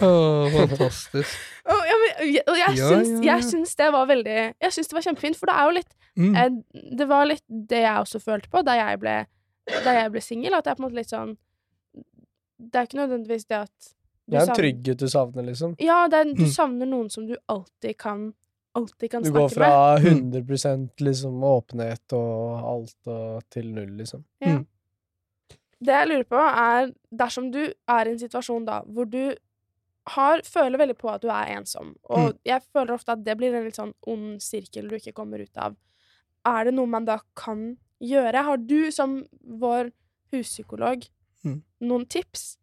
[0.00, 1.36] oh, fantastisk.
[1.68, 3.34] Og, ja, men, og jeg, Ja, syns, ja, ja.
[3.34, 5.96] jeg syns det var veldig Jeg syns det var kjempefint, for det er jo litt
[6.18, 6.34] Mm.
[6.34, 6.48] eh,
[6.98, 9.12] Det var litt det jeg også følte på da jeg ble,
[9.84, 11.36] da jeg ble singel, at jeg på en måte litt sånn
[12.60, 13.72] Det er ikke nødvendigvis det at
[14.26, 15.74] du Det er en trygghet du savner, liksom.
[15.80, 16.50] Ja, det er, du Mm.
[16.52, 18.34] savner noen som du alltid kan
[18.74, 20.30] Alltid kan Du går fra Mm.
[20.30, 24.22] 100 liksom åpenhet og alt og til null, liksom.
[24.40, 24.58] Ja.
[24.58, 24.66] Mm.
[25.82, 29.34] Det jeg lurer på, er dersom du er i en situasjon da hvor du
[30.06, 32.38] har, føler veldig på at du er ensom, og Mm.
[32.44, 35.56] jeg føler ofte at det blir en litt sånn ond sirkel du ikke kommer ut
[35.56, 35.74] av.
[36.46, 38.44] Er det noe man da kan gjøre?
[38.46, 39.92] Har du som vår
[40.34, 41.08] huspsykolog
[41.44, 41.62] Mm.
[41.80, 42.58] noen tips?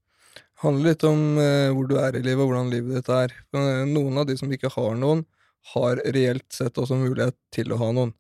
[0.62, 3.34] handler litt om eh, hvor du er i livet, og hvordan livet ditt er.
[3.54, 5.26] Eh, noen av de som ikke har noen,
[5.73, 8.13] har reelt sett også mulighet til å ha noen.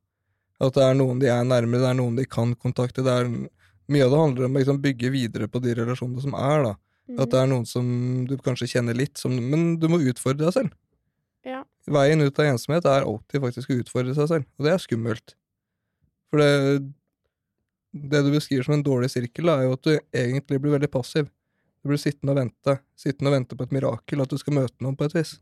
[0.61, 3.05] At det er noen de er nærmere, det er noen de kan kontakte.
[3.05, 3.29] Det er,
[3.87, 6.65] mye av det handler om å liksom, bygge videre på de relasjonene som er.
[6.65, 6.73] da.
[7.07, 7.21] Mm.
[7.23, 7.87] At det er noen som
[8.27, 10.75] du kanskje kjenner litt, som, men du må utfordre deg selv.
[11.47, 11.61] Ja.
[11.87, 15.37] Veien ut av ensomhet er alltid faktisk å utfordre seg selv, og det er skummelt.
[16.27, 16.81] For det,
[18.11, 21.27] det du beskriver som en dårlig sirkel, er jo at du egentlig blir veldig passiv.
[21.81, 24.83] Du blir sittende og vente, sittende og vente på et mirakel, at du skal møte
[24.83, 25.35] noen på et vis.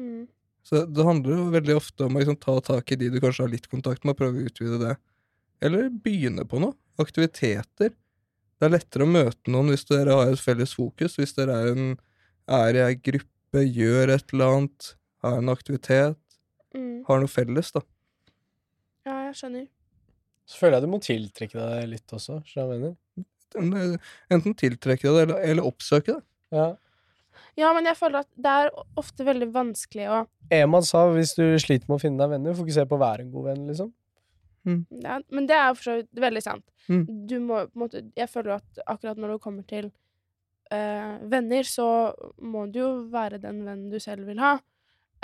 [0.00, 0.26] Mm.
[0.66, 3.44] Så det handler jo veldig ofte om å liksom ta tak i de du kanskje
[3.46, 4.96] har litt kontakt med, og prøve å utvide det.
[5.64, 6.74] Eller begynne på noe.
[7.00, 7.94] Aktiviteter.
[8.56, 11.72] Det er lettere å møte noen hvis dere har et felles fokus, hvis dere er,
[11.76, 11.96] en,
[12.48, 16.20] er i ei gruppe, gjør et eller annet, har en aktivitet,
[16.76, 17.04] Mm.
[17.06, 17.80] har noe felles, da.
[19.06, 19.66] Ja, jeg skjønner.
[20.46, 22.94] Så føler jeg du må tiltrekke deg litt også, mener.
[24.32, 26.24] Enten tiltrekke deg det, eller, eller oppsøke det.
[26.54, 26.72] Ja.
[27.56, 31.44] Ja, men jeg føler at det er ofte veldig vanskelig å Eman sa hvis du
[31.58, 33.88] sliter med å finne deg venner, fokuser på å være en god venn, liksom.
[35.02, 36.64] ja, Men det er jo for så vidt veldig sant.
[36.86, 37.02] Mm.
[37.26, 39.88] Du må på en måte Jeg føler at akkurat når det kommer til
[40.70, 41.88] øh, venner, så
[42.38, 44.56] må du jo være den vennen du selv vil ha.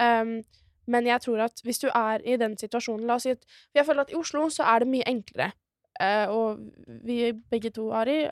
[0.01, 0.41] Um,
[0.87, 3.87] men jeg tror at hvis du er i den situasjonen La oss si at jeg
[3.87, 5.53] føler at i Oslo så er det mye enklere.
[6.01, 6.59] Eh, og
[7.05, 8.25] vi begge to, Ari,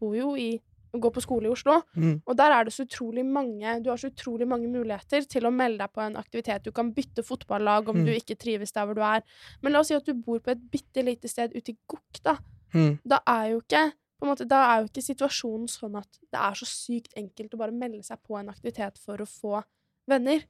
[0.00, 0.60] bor jo i
[0.90, 1.76] Går på skole i Oslo.
[1.94, 2.16] Mm.
[2.26, 5.52] Og der er det så utrolig mange Du har så utrolig mange muligheter til å
[5.54, 6.64] melde deg på en aktivitet.
[6.64, 8.06] Du kan bytte fotballag om Mm.
[8.06, 9.22] du ikke trives der hvor du er.
[9.62, 12.22] Men la oss si at du bor på et bitte lite sted ute i Gokk,
[12.24, 12.38] da.
[12.74, 12.98] Mm.
[13.06, 13.92] Da er jo ikke
[14.26, 17.72] måte, da er jo ikke situasjonen sånn at det er så sykt enkelt å bare
[17.72, 19.62] melde seg på en aktivitet for å få
[20.08, 20.42] venner.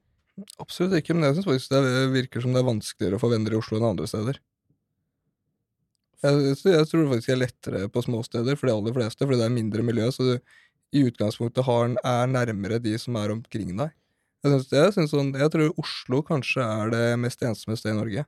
[0.62, 3.53] Absolutt ikke, men jeg syns faktisk det virker som det er vanskeligere å få venner
[3.55, 4.38] i Oslo enn andre steder.
[6.21, 9.40] Jeg, jeg tror det faktisk er lettere på små steder for de aller fleste, fordi
[9.40, 10.35] det er mindre miljø, så du
[10.97, 13.93] i utgangspunktet har, er nærmere de som er omkring deg.
[14.40, 17.99] Jeg, synes, jeg, synes sånn, jeg tror Oslo kanskje er det mest ensomme stedet i
[18.01, 18.25] Norge.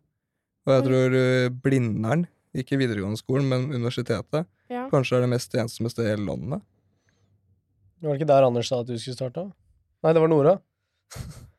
[0.68, 4.86] Og jeg tror eh, Blindern, ikke videregående skolen, men universitetet, Ja.
[4.92, 6.62] kanskje er det mest ensomme stedet i hele landet.
[8.02, 9.46] Var det ikke der Anders sa at du skulle starte?
[10.02, 10.54] Nei, det var Nora.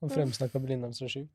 [0.00, 1.28] Han fremsnakka Blindern så sjukt.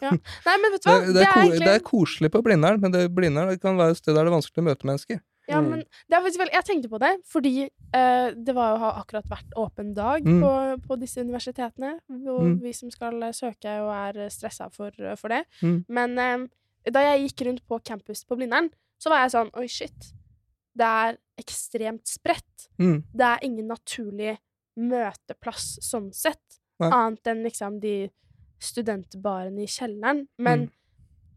[0.00, 1.12] Nei, men vet du Det, hva?
[1.12, 3.98] det, er, egentlig det er koselig på Blindern, men det, Blindern det kan være et
[4.00, 5.20] sted der det er vanskelig å møte mennesker.
[5.48, 5.68] Ja, Mm.
[5.70, 7.52] men det er faktisk vel, Jeg tenkte på det, fordi
[7.94, 10.40] eh, det var jo, akkurat vært åpen dag Mm.
[10.42, 12.00] på, på disse universitetene.
[12.10, 12.58] Og Mm.
[12.62, 15.44] vi som skal eh, søke og er stressa for, for det.
[15.62, 15.84] Mm.
[15.88, 16.46] Men eh,
[16.90, 18.68] da jeg gikk rundt på campus på Blindern,
[19.00, 20.12] så var jeg sånn Oi, shit.
[20.76, 22.68] Det er ekstremt spredt.
[22.78, 23.02] Mm.
[23.14, 24.36] Det er ingen naturlig
[24.76, 26.60] møteplass sånn sett.
[26.78, 26.90] Nei.
[26.94, 27.94] Annet enn liksom de
[28.62, 30.26] studentbarene i kjelleren.
[30.38, 30.70] Men Mm.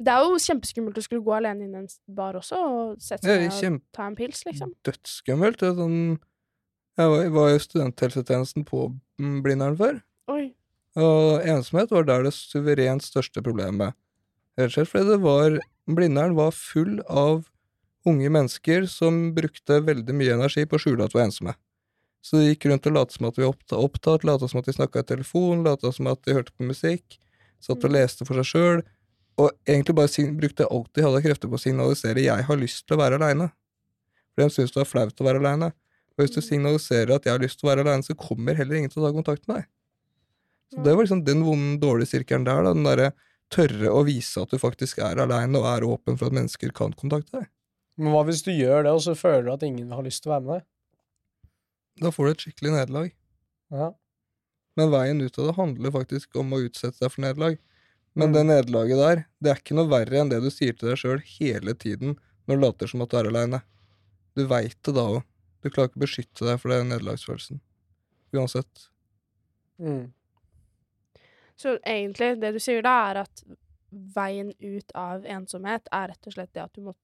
[0.04, 3.24] det er jo kjempeskummelt å skulle gå alene inn i en bar også og sette
[3.26, 4.74] seg ned og ta en pils, liksom.
[4.84, 5.58] dødsskummelt.
[5.62, 6.20] Det er sånn,
[6.98, 8.88] jeg var, var jo studenthelsetjenesten på
[9.20, 10.02] mm, Blindern før,
[10.34, 10.54] Oi.
[10.96, 13.94] og ensomhet var der det suverent største problemet.
[14.58, 17.48] Rett og slett fordi det var Blindern var full av
[18.06, 21.54] unge mennesker som brukte veldig mye energi på å skjule at de var ensomme.
[22.22, 25.02] Så de gikk rundt og lot som at vi opptatt, lot som at de snakka
[25.02, 27.18] i telefon, lot som at de hørte på musikk,
[27.60, 27.96] satt og Mm.
[27.98, 28.84] leste for seg sjøl,
[29.38, 32.98] og egentlig bare brukte alt de hadde krefter på å signalisere 'jeg har lyst til
[32.98, 33.52] å være aleine'.
[34.36, 35.74] For de syns det var flaut å være aleine.
[36.18, 36.50] Og hvis du Mm.
[36.50, 39.08] signaliserer at 'jeg har lyst til å være aleine', så kommer heller ingen til å
[39.08, 39.66] ta kontakt med deg.
[40.74, 42.74] Så det var liksom den vonde, dårlige sirkelen der, da.
[42.74, 43.14] Den derre
[43.50, 46.94] tørre å vise at du faktisk er aleine og er åpen for at mennesker kan
[46.94, 47.48] kontakte deg.
[47.98, 50.32] Men hva hvis du gjør det, og så føler du at ingen har lyst til
[50.32, 50.64] å være med deg?
[52.00, 53.12] Da får du et skikkelig nederlag.
[53.72, 53.92] Ja.
[54.80, 57.58] Men veien ut av det handler faktisk om å utsette deg for nederlag.
[58.16, 58.34] Men Mm.
[58.34, 61.22] det nederlaget der, det er ikke noe verre enn det du sier til deg sjøl
[61.40, 63.62] hele tiden når du later som at du er aleine.
[64.36, 65.24] Du veit det da òg.
[65.62, 67.60] Du klarer ikke å beskytte deg for den nederlagsfølelsen.
[68.34, 68.88] Uansett.
[69.80, 70.12] Mm.
[71.56, 73.44] Så egentlig, det du sier da, er at
[73.92, 76.96] veien ut av ensomhet er rett og slett det at du må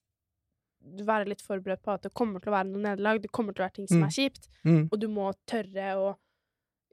[1.07, 3.63] være litt forberedt på at det kommer til å være noe nederlag, det kommer til
[3.63, 4.07] å være ting som Mm.
[4.07, 4.89] er kjipt, Mm.
[4.91, 6.15] og du må tørre å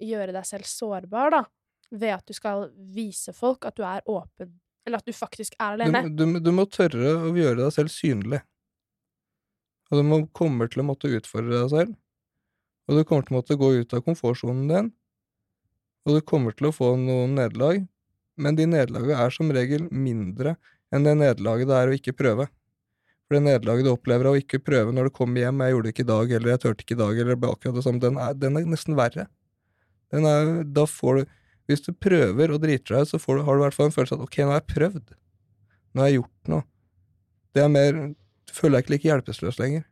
[0.01, 1.45] gjøre deg selv sårbar, da,
[1.93, 4.53] ved at du skal vise folk at du er åpen,
[4.87, 6.17] eller at du faktisk er Du, alene.
[6.17, 8.43] du, du må tørre å gjøre deg selv synlig.
[9.91, 11.97] Og du må, kommer til å måtte utfordre deg selv.
[12.89, 14.93] Og du kommer til å måtte gå ut av komfortsonen din.
[16.07, 17.87] Og du kommer til å få noen nederlag,
[18.37, 20.57] men de nederlagene er som regel mindre
[20.93, 22.49] enn det nederlaget det er å ikke prøve.
[23.25, 25.87] For det nederlaget du opplever av å ikke prøve når du kommer hjem, 'jeg gjorde
[25.87, 27.85] det ikke i dag', eller 'jeg turte ikke i dag', eller det ble akkurat det
[27.85, 29.27] samme, den er, den er nesten verre.
[30.13, 31.27] Den er, da får du
[31.65, 33.87] Hvis du prøver og driter deg ut, så får du, har du i hvert fall
[33.87, 35.15] en følelse av at 'ok, nå har jeg prøvd'.
[35.95, 36.65] Nå har jeg gjort noe.
[37.55, 37.93] Det er mer
[38.45, 39.85] Du føler deg ikke like hjelpeløs lenger.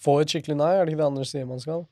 [0.00, 1.86] Få et skikkelig nei, er det ikke det andre sier man skal?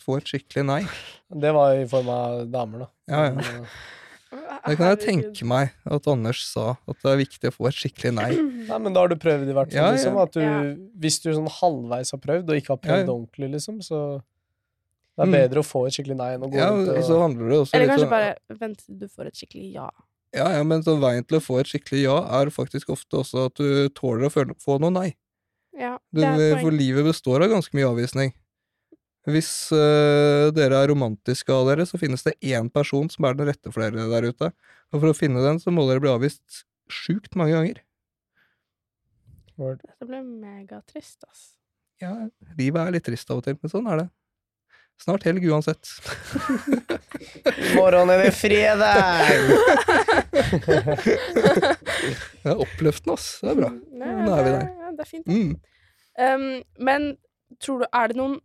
[0.00, 0.82] Få et skikkelig nei.
[1.44, 2.88] Det var i form av damer, da.
[3.12, 3.64] Ja, ja.
[4.66, 7.78] Det kan jeg tenke meg at Anders sa, at det er viktig å få et
[7.78, 8.30] skikkelig nei.
[8.68, 9.92] Nei, men da har du prøvd i hvert fall, Ja, ja.
[9.96, 10.18] liksom.
[10.22, 10.56] At du, Ja.
[11.04, 14.00] Hvis du sånn halvveis har prøvd, og ikke har prøvd ordentlig, liksom, så
[15.18, 15.34] det er Mm.
[15.34, 17.56] bedre å få et skikkelig nei enn å gå Ja, rundt og så handler det
[17.58, 19.88] også Eller kanskje om bare vente til du får et skikkelig ja.
[20.36, 23.46] Ja, ja, men så veien til å få et skikkelig ja, er faktisk ofte også
[23.48, 25.08] at du tåler å få noe nei.
[25.78, 28.32] Ja, det er du, for livet består av ganske mye avvisning.
[29.28, 33.50] Hvis uh, dere er romantiske av dere, så finnes det én person som er den
[33.50, 34.48] rette for dere der ute.
[34.92, 37.82] Og for å finne den, så må dere bli avvist sjukt mange ganger.
[39.58, 39.82] Word.
[39.84, 41.50] Dette ble megatrist, ass.
[42.00, 42.12] Ja,
[42.56, 44.08] livet er litt trist av og til, men sånn er det.
[45.02, 45.90] Snart helg uansett.
[47.68, 49.28] I morgen er det fredag!
[52.42, 53.26] Det er oppløftende, ass.
[53.42, 53.70] Det er bra.
[53.98, 54.68] Nei, Nå er vi det- der.
[54.82, 55.26] Ja, det er fint.
[55.26, 55.52] Mm.
[56.18, 57.06] Um, men
[57.62, 58.38] tror du, er det noen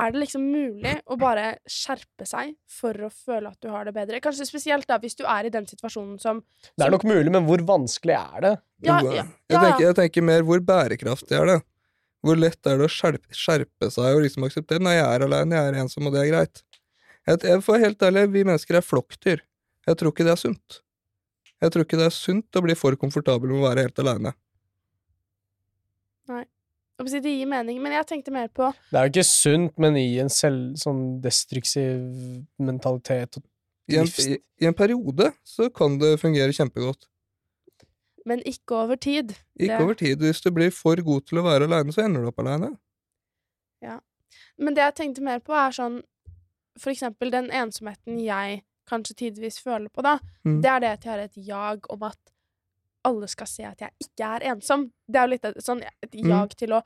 [0.00, 3.92] Er det liksom mulig å bare skjerpe seg for å føle at du har det
[3.96, 4.20] bedre?
[4.24, 6.40] Kanskje spesielt da hvis du er i den situasjonen som
[6.78, 8.54] Det er nok mulig, men hvor vanskelig er det?
[8.86, 11.58] Ja, ja, Jeg, tenker, jeg tenker mer hvor bærekraftig er det?
[12.24, 15.56] Hvor lett er det å skjerpe, skjerpe seg og liksom akseptere Nei, jeg er alene,
[15.56, 16.62] jeg er ensom, og det er greit.
[17.28, 19.44] Jeg, jeg, for helt ærlig, vi mennesker er flokkdyr.
[19.88, 20.80] Jeg tror ikke det er sunt.
[21.60, 24.32] Jeg tror ikke det er sunt å bli for komfortabel med å være helt alene.
[26.28, 26.40] Si
[27.00, 30.18] Det gir mening, men jeg tenkte mer på Det er jo ikke sunt, men i
[30.20, 32.02] en selv, sånn destruktiv
[32.58, 33.44] mentalitet og
[33.88, 37.06] I en, livs- i, I en periode så kan det fungere kjempegodt.
[38.26, 39.32] Men ikke over tid.
[39.58, 40.18] Ikke Det- over tid.
[40.20, 42.76] Hvis du blir for god til å være alene, så ender du opp alene.
[44.60, 46.02] Men det jeg tenkte mer på, er sånn
[46.78, 50.18] For eksempel den ensomheten jeg kanskje tidvis føler på, da.
[50.46, 50.60] Mm.
[50.62, 52.18] Det er det at jeg har et jag om at
[53.04, 54.90] alle skal se at jeg ikke er ensom.
[55.08, 56.28] Det er jo litt sånn et Mm.
[56.28, 56.82] jag til å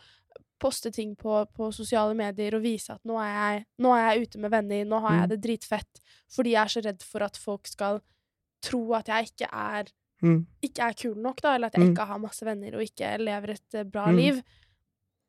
[0.61, 4.29] poste ting på, på sosiale medier og vise at nå er, jeg, nå er jeg
[4.29, 5.21] ute med venner, nå har Mm.
[5.21, 6.01] jeg det dritfett.
[6.31, 8.01] Fordi jeg er så redd for at folk skal
[8.63, 9.85] tro at jeg ikke er
[10.23, 10.47] Mm.
[10.63, 11.93] ikke er kul nok, da, eller at jeg Mm.
[11.95, 14.17] ikke har masse venner og ikke lever et eh, bra Mm.
[14.17, 14.43] liv.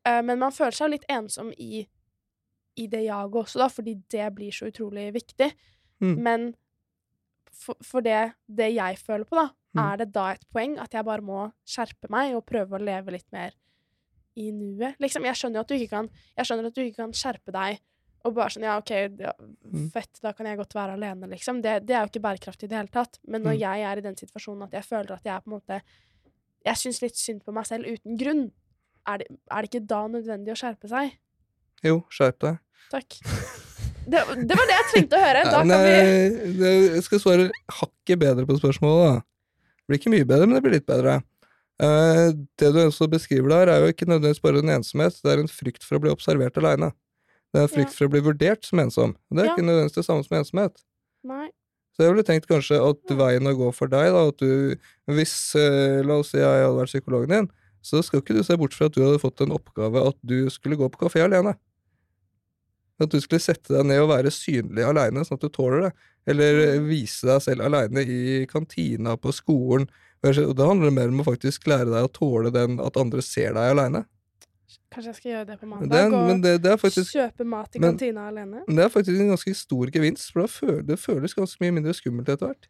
[0.07, 1.87] Uh, men man føler seg jo litt ensom i,
[2.77, 5.51] i det jaget også, da, fordi det blir så utrolig viktig.
[6.01, 6.17] Mm.
[6.21, 6.55] Men
[7.51, 9.83] for, for det, det jeg føler på, da, Mm.
[9.93, 13.11] er det da et poeng at jeg bare må skjerpe meg og prøve å leve
[13.11, 13.51] litt mer
[14.39, 14.95] i nuet?
[15.03, 17.79] Liksom, jeg skjønner jo at du ikke kan Jeg at du ikke kan skjerpe deg
[18.25, 18.89] og bare sånn Ja, OK,
[19.21, 19.33] ja,
[19.65, 19.91] Mm.
[19.91, 21.61] fett, da kan jeg godt være alene, liksom.
[21.61, 23.19] Det, det er jo ikke bærekraftig i det hele tatt.
[23.27, 23.59] Men når Mm.
[23.59, 25.81] jeg er i den situasjonen at jeg føler at jeg er på en måte
[26.65, 28.51] Jeg syns litt synd på meg selv uten grunn.
[29.05, 31.11] Er det, er det ikke da nødvendig å skjerpe seg?
[31.83, 32.57] Jo, skjerp deg.
[32.89, 33.19] Takk.
[34.05, 35.43] Det, det var det jeg trengte å høre.
[35.45, 39.13] Da kan vi jeg skal svare hakket bedre på spørsmålet.
[39.13, 39.34] da.
[39.87, 41.19] Blir ikke mye bedre, men det blir litt bedre.
[41.83, 45.41] Eh, det du også beskriver der, er jo ikke nødvendigvis bare en ensomhet, det er
[45.43, 46.91] en frykt for å bli observert aleine.
[47.53, 47.97] Det er en frykt Ja.
[47.99, 49.15] for å bli vurdert som ensom.
[49.31, 49.55] Det er Ja.
[49.55, 50.83] ikke nødvendigvis det samme som ensomhet.
[51.23, 51.49] Nei.
[51.95, 54.75] Så jeg ville tenkt kanskje at veien å gå for deg, da, at du
[55.07, 57.51] Hvis, eh, la oss si jeg hadde vært psykologen din,
[57.83, 60.49] så skal ikke du se bort fra at du hadde fått en oppgave at du
[60.49, 61.55] skulle gå på kafé alene.
[62.99, 65.93] At du skulle sette deg ned og være synlig aleine, sånn at du tåler det.
[66.27, 69.87] Eller eh, vise deg selv aleine i kantina, på skolen.
[70.25, 73.21] Og da handler det mer om å faktisk lære deg å tåle den at andre
[73.21, 74.05] ser deg aleine.
[74.89, 75.99] Kanskje jeg skal gjøre det på Det, mandag?
[75.99, 78.63] er- og det, det faktisk kjøpe mat i men- kantina alene?
[78.67, 81.73] Men det er faktisk en ganske stor gevinst, for da føl, det føles ganske mye
[81.77, 82.67] mindre skummelt etter hvert.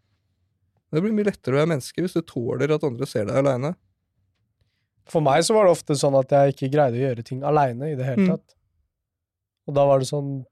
[0.92, 3.76] Det blir mye lettere å være menneske hvis du tåler at andre ser deg aleine.
[5.08, 7.92] For meg så var det ofte sånn at jeg ikke greide å gjøre ting aleine
[7.92, 8.30] i det hele Mm.
[8.36, 8.56] tatt.
[9.68, 10.46] Og da var det sånn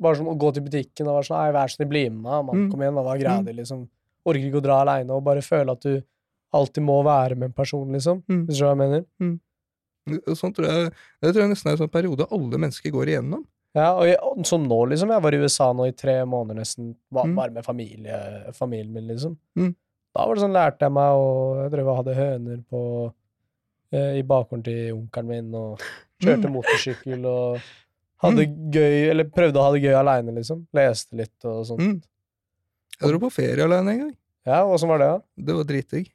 [0.00, 2.22] Bare som å gå til butikken og være sånn Nei, vær så snill, bli med
[2.22, 2.56] meg, mann.
[2.56, 2.70] Mm.
[2.72, 3.44] Kom igjen, da, hva er greia Mm.
[3.44, 3.88] di, liksom?
[4.26, 6.02] Orker ikke å dra aleine og bare føle at du
[6.52, 8.22] alltid må være med en person, liksom.
[8.28, 8.46] Mm.
[8.46, 9.04] Hvis du skjønner hva jeg mener?
[9.20, 9.40] Mm.
[10.34, 13.44] Sånn tror jeg, det tror jeg nesten er en sånn periode alle mennesker går igjennom.
[13.76, 14.16] Ja, og jeg,
[14.48, 15.10] som nå, liksom.
[15.14, 17.36] Jeg var i USA nå i tre måneder nesten, ba- Mm.
[17.36, 19.36] bare med familie, familien min, liksom.
[19.56, 19.74] Mm.
[20.16, 23.12] Da var det sånn, lærte jeg meg å Jeg drev og hadde høner på
[23.92, 25.78] eh, i bakgården til onkelen min, og
[26.22, 26.52] kjørte Mm.
[26.56, 27.60] motorsykkel og
[28.22, 30.66] hadde gøy Eller prøvde å ha det gøy aleine, liksom.
[30.76, 31.80] Leste litt og sånt.
[31.80, 32.00] Mm.
[33.00, 34.14] Jeg dro på ferie alene en gang.
[34.46, 35.20] Ja, åssen var det, da?
[35.48, 36.10] Det var dritdigg.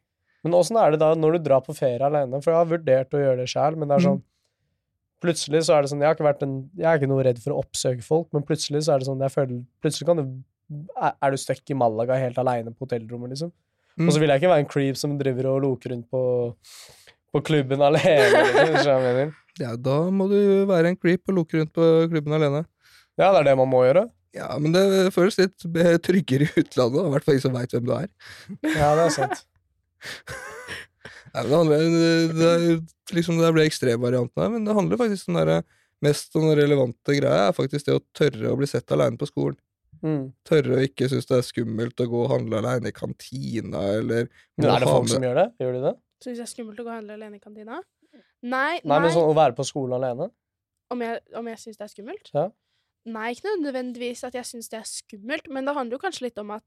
[0.46, 2.42] Men åssen er det da når du drar på ferie aleine?
[2.44, 4.10] For jeg har vurdert å gjøre det sjæl, men det er Mm.
[4.12, 4.24] sånn
[5.24, 7.40] Plutselig så er det sånn Jeg har ikke vært en Jeg er ikke noe redd
[7.42, 10.44] for å oppsøke folk, men plutselig så er det sånn Jeg føler Plutselig kan du
[11.02, 13.52] Er er du stuck i Malaga helt aleine på hotellrommet, liksom?
[13.98, 14.08] Mm.
[14.08, 16.22] Og så vil jeg ikke være en creep som driver og loker rundt på
[17.36, 19.34] På klubben alene, liksom.
[19.60, 20.38] Ja, da må du
[20.70, 22.64] være en creep og lukke rundt på klubben alene.
[23.20, 24.06] Ja, det er det man må gjøre.
[24.36, 24.84] Ja, men det
[25.16, 25.56] føles litt
[26.04, 28.10] tryggere i utlandet, i hvert fall hvis som veit hvem du er.
[28.74, 29.46] Ja, det er sant.
[31.36, 31.82] Men det, handler,
[32.32, 35.66] det er liksom det ble ekstremvarianten her, men det handler faktisk om den der
[36.06, 39.58] mest sånn relevante greia er faktisk det å tørre å bli sett aleine på skolen.
[40.00, 40.30] Mm.
[40.48, 44.30] Tørre å ikke synes det er skummelt å gå og handle aleine i kantina, eller
[44.56, 45.48] Men er det folk med- som gjør det?
[45.60, 45.94] Gjør de det?
[46.24, 47.82] Syns jeg er skummelt å gå og handle alene i kantina?
[48.16, 49.00] Nei, Nei, nei.
[49.04, 50.30] men sånn å være på skolen alene?
[50.94, 52.30] Om jeg, om jeg syns det er skummelt?
[52.34, 52.46] Ja.
[53.06, 56.40] Nei, ikke nødvendigvis at jeg syns det er skummelt, men det handler jo kanskje litt
[56.42, 56.64] om at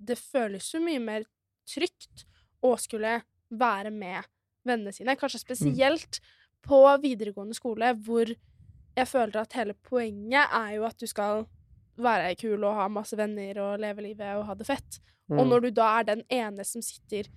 [0.00, 1.26] det føles jo mye mer
[1.68, 2.24] trygt
[2.64, 3.18] å skulle
[3.50, 4.24] være med
[4.64, 5.16] vennene sine.
[5.20, 6.20] Kanskje spesielt
[6.64, 11.44] på videregående skole, hvor jeg føler at hele poenget er jo at du skal
[12.00, 15.00] være kul og ha masse venner og leve livet og ha det fett.
[15.30, 15.48] Og Mm.
[15.48, 17.28] når du da er den ene som sitter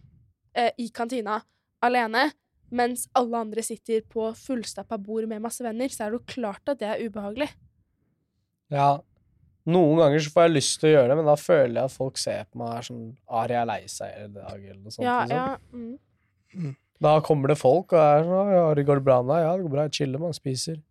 [0.56, 1.42] eh, i kantina
[1.84, 2.32] alene,
[2.74, 6.70] mens alle andre sitter på fullstappa bord med masse venner, så er det jo klart
[6.74, 7.50] at det er ubehagelig.
[8.74, 9.00] Ja.
[9.70, 11.94] Noen ganger så får jeg lyst til å gjøre det, men da føler jeg at
[11.96, 13.04] folk ser på meg og er sånn
[13.42, 15.06] Ari er lei seg i dag, eller noe sånt.
[15.06, 15.38] ja, liksom.
[15.38, 16.74] ja, mm.
[17.04, 19.64] Da kommer det folk og er sånn ja, 'Går det bra med deg?' 'Ja, det
[19.64, 19.84] går bra.
[19.88, 20.82] Jeg chiller, man spiser'.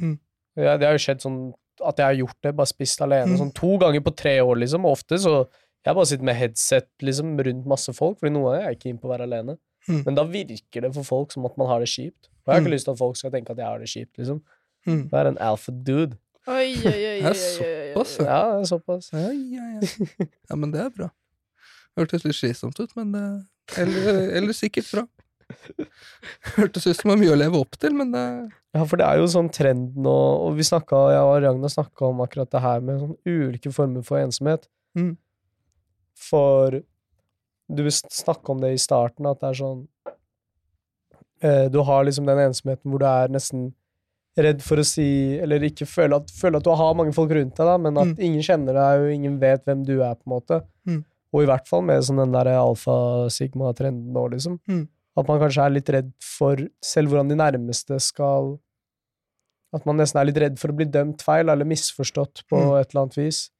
[0.00, 0.18] Mm.
[0.56, 1.38] Ja, det har jo skjedd sånn
[1.86, 3.38] at jeg har gjort det, bare spist alene, Mm.
[3.38, 4.84] sånn to ganger på tre år, liksom.
[4.84, 5.48] Og ofte så
[5.86, 8.86] Jeg bare sitter med headset liksom rundt masse folk, fordi noen ganger er jeg ikke
[8.88, 9.54] keen på å være alene.
[9.88, 10.00] Mm.
[10.06, 12.28] Men da virker det for folk som at man har det kjipt.
[12.28, 12.74] Og jeg har ikke Mm.
[12.76, 14.42] lyst til at folk skal tenke at jeg har det kjipt, liksom.
[14.86, 15.08] Mm.
[15.12, 16.18] Jeg er en alpha dude.
[16.48, 18.24] Oi, oi, oi, oi, Det er oi, oi, såpass, ja.
[18.26, 19.10] Ja, det er såpass.
[19.12, 20.26] Ja, ja, ja.
[20.50, 21.08] ja, men det er bra.
[21.96, 23.24] Hørtes litt slitsomt ut, men det
[23.78, 25.06] eller, eller sikkert bra.
[26.56, 28.24] Hørtes ut som det var mye å leve opp til, men det
[28.74, 30.12] Ja, for det er jo sånn trend nå,
[30.46, 34.04] og vi snakka, jeg og Ragnar snakka om akkurat det her med sånn ulike former
[34.06, 34.68] for ensomhet.
[34.94, 35.16] Mm.
[36.20, 36.80] For
[37.70, 39.82] du snakka om det i starten, at det er sånn
[41.42, 43.68] eh, Du har liksom den ensomheten hvor du er nesten
[44.40, 45.06] redd for å si
[45.42, 48.12] Eller ikke føle at, føle at du har mange folk rundt deg, da, men at
[48.12, 48.18] Mm.
[48.28, 50.60] ingen kjenner deg, og ingen vet hvem du er, på en måte.
[50.86, 51.04] Mm.
[51.32, 54.58] Og i hvert fall med sånn den der alfa-sigma-trenden nå, liksom.
[54.68, 54.88] Mm.
[55.18, 58.58] At man kanskje er litt redd for selv hvordan de nærmeste skal
[59.72, 62.80] At man nesten er litt redd for å bli dømt feil eller misforstått på Mm.
[62.80, 63.50] et eller annet vis.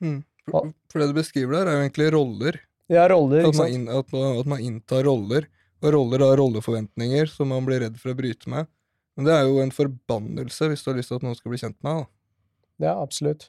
[0.00, 0.24] mm.
[0.50, 2.60] For, for det du beskriver der, er jo egentlig roller.
[2.92, 5.48] Ja, roller, At man, inn, at, at man inntar roller.
[5.82, 8.68] Og roller har rolleforventninger som man blir redd for å bryte med.
[9.16, 11.60] Men det er jo en forbannelse hvis du har lyst til at noen skal bli
[11.60, 12.10] kjent med deg.
[12.86, 13.48] Ja, absolutt.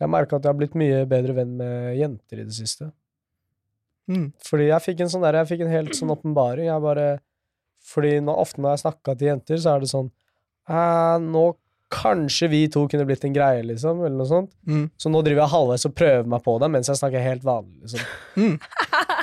[0.00, 2.88] Jeg merka at jeg har blitt mye bedre venn med jenter i det siste.
[4.10, 4.30] Mm.
[4.42, 6.70] Fordi jeg fikk en sånn der, jeg fikk en helt sånn åpenbaring.
[6.70, 7.08] Jeg bare
[7.80, 10.08] Fordi nå, ofte når jeg snakka til jenter, så er det sånn
[10.68, 11.44] eh, Nå
[11.90, 14.52] kanskje vi to kunne blitt en greie, liksom, eller noe sånt.
[14.68, 14.84] Mm.
[15.00, 17.80] Så nå driver jeg halvveis og prøver meg på det mens jeg snakker helt vanlig,
[17.82, 18.00] liksom.
[18.38, 18.56] Mm.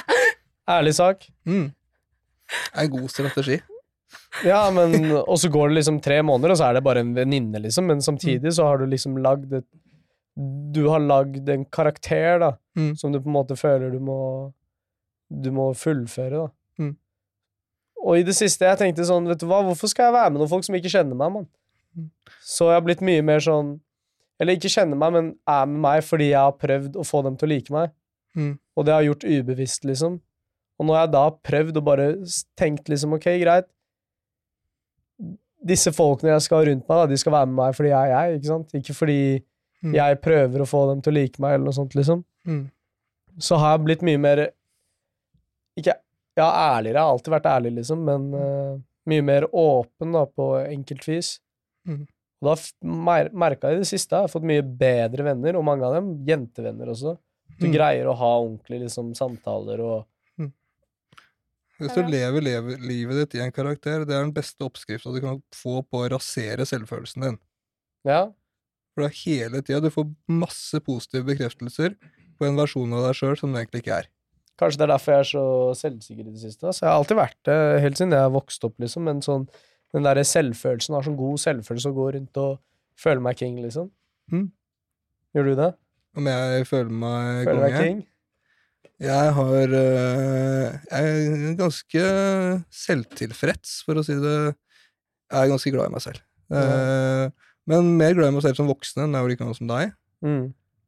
[0.77, 1.25] Ærlig sak.
[1.47, 1.69] Mm.
[2.51, 3.57] Det er en god strategi.
[4.45, 7.13] Ja, men Og så går det liksom tre måneder, og så er det bare en
[7.15, 7.87] venninne, liksom.
[7.89, 9.67] Men samtidig så har du liksom lagd et
[10.73, 12.91] Du har lagd en karakter, da, Mm.
[12.95, 14.53] som du på en måte føler du må
[15.33, 16.47] Du må fullføre, da.
[16.79, 16.95] Mm.
[18.05, 20.39] Og i det siste jeg tenkte sånn, vet du hva, hvorfor skal jeg være med
[20.43, 21.47] noen folk som ikke kjenner meg, mann?
[22.43, 23.79] Så jeg har blitt mye mer sånn
[24.39, 27.37] Eller ikke kjenner meg, men er med meg fordi jeg har prøvd å få dem
[27.41, 27.89] til å like meg.
[28.37, 28.51] Mm.
[28.77, 30.19] Og det har jeg gjort ubevisst, liksom.
[30.77, 32.05] Og når jeg da har prøvd og bare
[32.61, 33.65] tenkt liksom, ok, greit
[35.67, 38.11] Disse folkene jeg skal ha rundt meg, da, de skal være med meg fordi jeg
[38.13, 38.75] er jeg, ikke sant?
[38.77, 39.19] Ikke fordi
[39.77, 39.93] Mm.
[39.93, 42.23] jeg prøver å få dem til å like meg, eller noe sånt, liksom.
[42.49, 42.63] Mm.
[43.37, 44.39] Så har jeg blitt mye mer
[45.77, 45.93] Ikke
[46.37, 46.93] Ja, ærligere.
[46.97, 48.79] Jeg har alltid vært ærlig, liksom, men uh,
[49.09, 51.39] mye mer åpen, da, på enkelt vis.
[51.87, 52.03] Mm.
[52.41, 52.55] Og da
[53.07, 55.95] mer, merka jeg i det siste, jeg har fått mye bedre venner, og mange av
[55.97, 57.15] dem jentevenner også.
[57.57, 57.73] Du Mm.
[57.73, 60.05] greier å ha ordentlig liksom, samtaler og
[61.77, 65.19] Hvis du lever, lever livet ditt i en karakter, det er den beste oppskrifta du
[65.21, 67.35] kan få på å rasere selvfølelsen din.
[68.03, 68.23] Ja.
[68.95, 71.93] For det er hele tida du får masse positive bekreftelser
[72.39, 74.09] på en versjon av deg sjøl som du egentlig ikke er.
[74.57, 75.45] Kanskje det er derfor jeg er så
[75.83, 76.65] selvsikker i det siste.
[76.65, 79.05] Altså, jeg har alltid vært det, helt siden jeg vokste opp, liksom.
[79.05, 79.45] Men sånn,
[79.95, 82.57] den derre selvfølelsen, har sånn god selvfølelse og går rundt og
[82.99, 83.89] føler meg king, liksom.
[84.33, 84.49] Mm.
[85.35, 85.71] Gjør du det?
[86.17, 87.81] Om jeg føler meg Føler konge?
[87.83, 87.99] king?
[88.97, 92.05] Jeg har øh, Jeg er ganske
[92.73, 96.23] selvtilfreds, for å si det Jeg er ganske glad i meg selv.
[96.47, 97.27] Eh,
[97.67, 99.93] men mer glad i meg selv som voksen enn jeg var gammel som deg.
[100.25, 100.45] Mm.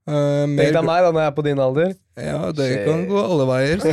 [0.10, 1.92] Uh, Tenk deg meg, da, når jeg er på din alder.
[2.18, 3.84] Ja, det kan gå alle veier.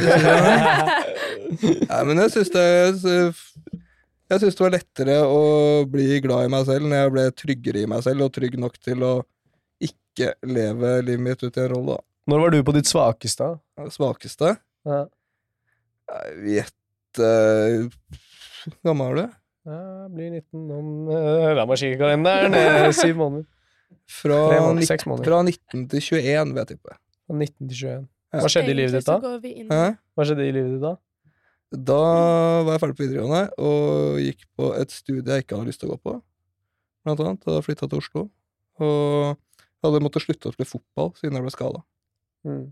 [1.91, 2.65] Nei, men jeg syns det
[4.27, 5.43] Jeg syns det var lettere å
[5.91, 8.79] bli glad i meg selv når jeg ble tryggere i meg selv, og trygg nok
[8.83, 9.13] til å
[9.87, 11.99] ikke leve livet mitt ut i en rolle.
[12.27, 13.53] Når var du på ditt svakeste?
[13.95, 14.57] Svakeste
[14.87, 15.05] Ja.
[16.07, 17.87] Jeg vet uh,
[18.87, 19.39] gammel er du?
[19.67, 22.59] Jeg blir 19 om uh, La meg kikke i kalenderen.
[22.95, 23.47] Syv måneder.
[24.07, 25.27] Fra, måneder, måneder.
[25.27, 26.99] fra 19 til 21, vil jeg tippe.
[27.27, 28.07] Fra 19 til 21.
[28.35, 28.43] Ja.
[28.43, 29.17] Hva skjedde i livet ditt da?
[30.19, 30.97] Hva skjedde i livet ditt da?
[31.73, 31.99] Da
[32.63, 35.91] var jeg ferdig på videregående og gikk på et studie jeg ikke hadde lyst til
[35.91, 36.15] å gå på.
[37.07, 37.47] Blant annet.
[37.47, 38.27] Da flytta til Oslo.
[38.83, 39.35] Og
[39.85, 41.83] hadde måttet slutte å spille fotball siden jeg ble skada.
[42.47, 42.69] Mm.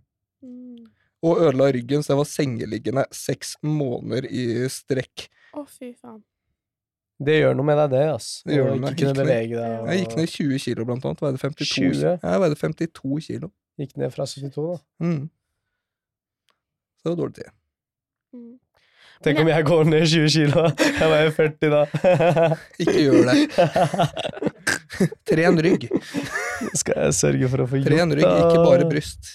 [1.25, 5.27] Og ødela ryggen, så jeg var sengeliggende seks måneder i strekk.
[5.57, 6.21] Å, fy faen.
[7.25, 8.29] Det gjør noe med deg, det, ass.
[8.45, 9.75] Det gjør noe med- ikke kunne bevege deg.
[9.79, 9.87] Og...
[9.89, 11.23] Jeg gikk ned 20 kilo, blant annet.
[11.25, 12.03] Veide 52 20?
[12.27, 13.51] Jeg veide 52 kilo.
[13.81, 14.79] Gikk ned fra 72, da.
[15.07, 15.23] Mm.
[16.99, 17.55] Så det var dårlig tid.
[18.35, 18.53] Mm.
[19.25, 20.65] Tenk om jeg går ned 20 kilo.
[20.85, 21.83] Jeg veier 40 da.
[22.83, 23.37] Ikke gjør det.
[25.31, 25.87] Tren rygg.
[26.77, 29.33] Skal jeg sørge for å få gjort Tren rygg, ikke bare bryst.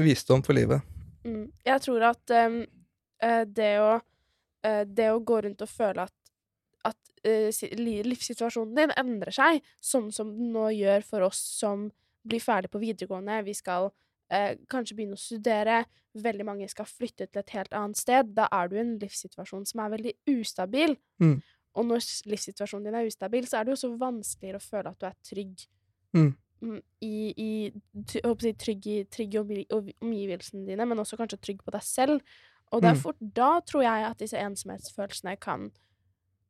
[0.00, 0.86] Visdom for livet.
[1.26, 1.48] Mm.
[1.66, 3.90] Jeg tror at eh, det å
[4.64, 6.14] eh, Det å gå rundt og føle at,
[6.88, 11.90] at eh, livssituasjonen din endrer seg, sånn som den nå gjør for oss som
[12.24, 13.42] blir ferdig på videregående.
[13.44, 13.90] Vi skal
[14.30, 15.84] eh, kanskje begynne å studere.
[16.14, 18.34] Veldig mange skal flytte til et helt annet sted.
[18.34, 20.96] Da er du i en livssituasjon som er veldig ustabil.
[21.22, 21.40] Mm.
[21.78, 24.98] Og når livssituasjonen din er ustabil, så er det jo så vanskeligere å føle at
[24.98, 25.66] du er trygg.
[26.16, 26.32] Mm.
[26.60, 27.50] Mm, I, i,
[28.12, 32.20] jeg trygg i trygg omgivelsene dine, men også kanskje trygg på deg selv.
[32.70, 33.00] Og det er Mm.
[33.02, 35.70] fort da, tror jeg, at disse ensomhetsfølelsene kan,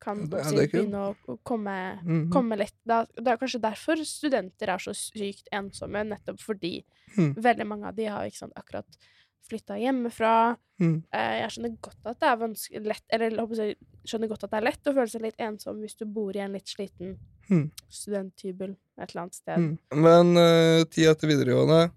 [0.01, 2.31] kan ikke- begynne å komme, komme, -hmm.
[2.33, 6.85] komme litt da, Det er kanskje derfor studenter er så sykt ensomme, nettopp fordi
[7.17, 7.35] Mm.
[7.35, 8.87] veldig mange av de har ikke sant, akkurat
[9.49, 10.57] flytta hjemmefra.
[10.81, 11.03] Mm.
[11.13, 13.77] Eh, jeg skjønner godt at det er vanskelig lett, eller jeg
[14.07, 16.39] skjønner godt at det er lett å føle seg litt ensom hvis du bor i
[16.39, 17.19] en litt sliten
[17.51, 17.71] Mm.
[17.91, 19.59] studenthybel et eller annet sted.
[19.59, 19.79] Mm.
[19.93, 21.91] Men uh, tida etter videregående,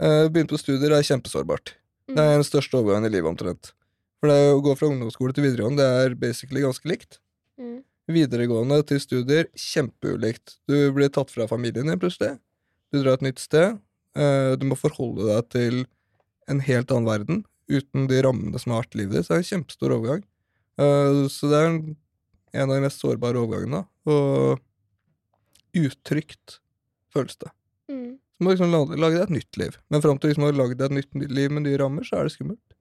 [0.00, 1.74] uh, begynne på studier, er kjempesårbart.
[2.08, 2.14] Mm.
[2.14, 3.72] Det er den største overgangen i livet, omtrent.
[4.20, 7.18] For det å gå fra ungdomsskole til videregående, det er basically ganske likt.
[7.62, 7.78] Mm.
[8.12, 10.56] Videregående til studier, kjempeulikt.
[10.66, 12.34] Du blir tatt fra familien din plutselig.
[12.90, 13.78] Du drar et nytt sted.
[14.18, 15.84] eh, du må forholde deg til
[16.50, 19.26] en helt annen verden uten de rammene som har vært livet ditt.
[19.26, 20.24] Så det er en kjempestor overgang.
[20.82, 21.96] Eh, så det er en,
[22.66, 23.86] av de mest sårbare overgangene.
[24.10, 24.60] Og
[25.78, 26.58] utrygt
[27.14, 27.52] føles det.
[27.88, 28.18] Mm.
[28.18, 29.78] Så må du liksom lage, deg et nytt liv.
[29.88, 32.28] Men fram til liksom å lagd deg et nytt liv med nye rammer, så er
[32.28, 32.76] det skummelt.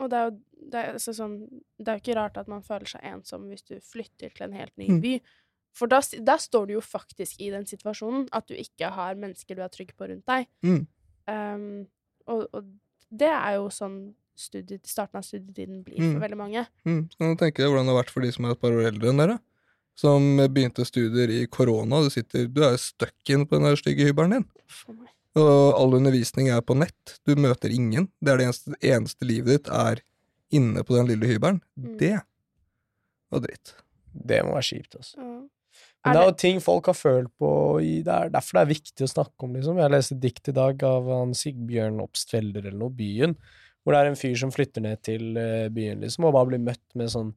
[0.00, 0.38] Og det er jo
[0.70, 1.36] det er, altså sånn,
[1.78, 4.52] det er jo ikke rart at man føler seg ensom hvis du flytter til en
[4.58, 5.00] helt ny Mm.
[5.00, 5.20] by.
[5.78, 9.54] For da, da står du jo faktisk i den situasjonen at du ikke har mennesker
[9.56, 10.46] du er trygg på rundt deg.
[10.62, 10.86] Mm.
[11.28, 11.86] Um,
[12.26, 12.64] og, og
[13.10, 16.22] det er jo sånn studiet, starten av studietiden blir for Mm.
[16.22, 16.66] veldig mange.
[16.86, 17.08] Mm.
[17.10, 18.86] Så kan tenker jeg hvordan det har vært for de som er et par år
[18.92, 19.38] eldre enn dere.
[19.98, 22.02] Som begynte studier i korona.
[22.04, 24.44] Du, sitter, du er jo stuck inn på den stygge hybelen din.
[24.70, 25.10] For meg.
[25.36, 27.18] Og all undervisning er på nett.
[27.28, 28.08] Du møter ingen.
[28.20, 30.00] Det er det eneste, eneste livet ditt er
[30.56, 31.60] inne på den lille hybelen.
[31.76, 31.96] Mm.
[32.00, 32.14] Det
[33.30, 33.74] var dritt.
[34.12, 35.20] Det må være kjipt, altså.
[35.20, 35.46] Mm.
[36.06, 37.50] Men Er det er jo ting folk har følt på
[37.82, 39.78] i, Det er derfor det er viktig å snakke om, liksom.
[39.82, 43.36] Jeg leste et dikt i dag av han Sigbjørn Obstfelder eller noe, Byen,
[43.84, 46.62] hvor det er en fyr som flytter ned til eh, byen, liksom, og bare blir
[46.64, 47.34] møtt med sånn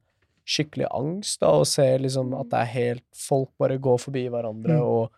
[0.48, 4.78] skikkelig angst, da, og ser liksom at det er helt Folk bare går forbi hverandre,
[4.80, 4.86] Mm.
[4.88, 5.12] og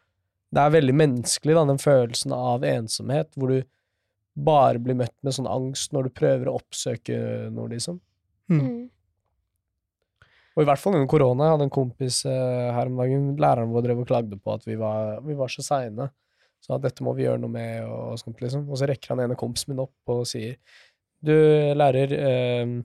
[0.55, 3.63] det er veldig menneskelig, da, den følelsen av ensomhet, hvor du
[4.35, 7.19] bare blir møtt med sånn angst når du prøver å oppsøke
[7.55, 8.01] noe, liksom.
[8.51, 8.91] Mm.
[10.55, 11.49] Og i hvert fall under korona.
[11.49, 14.67] Jeg hadde en kompis eh, her om dagen, læreren vår drev og klagde på at
[14.69, 16.09] vi var, vi var så seine.
[16.63, 18.69] Så at dette må vi gjøre noe med, og sånt, liksom.
[18.71, 20.57] Og så rekker han ene kompisen min opp og sier
[21.25, 21.35] Du,
[21.75, 22.77] lærer, eh,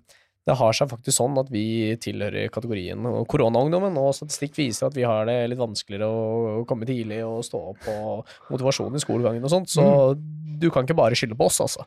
[0.49, 5.05] det har seg faktisk sånn at vi tilhører kategorien koronaungdommen, og statistikk viser at vi
[5.05, 9.53] har det litt vanskeligere å komme tidlig og stå opp og motivasjon i skolegangen og
[9.53, 9.85] sånt, så
[10.59, 11.85] du kan ikke bare skylde på oss, altså.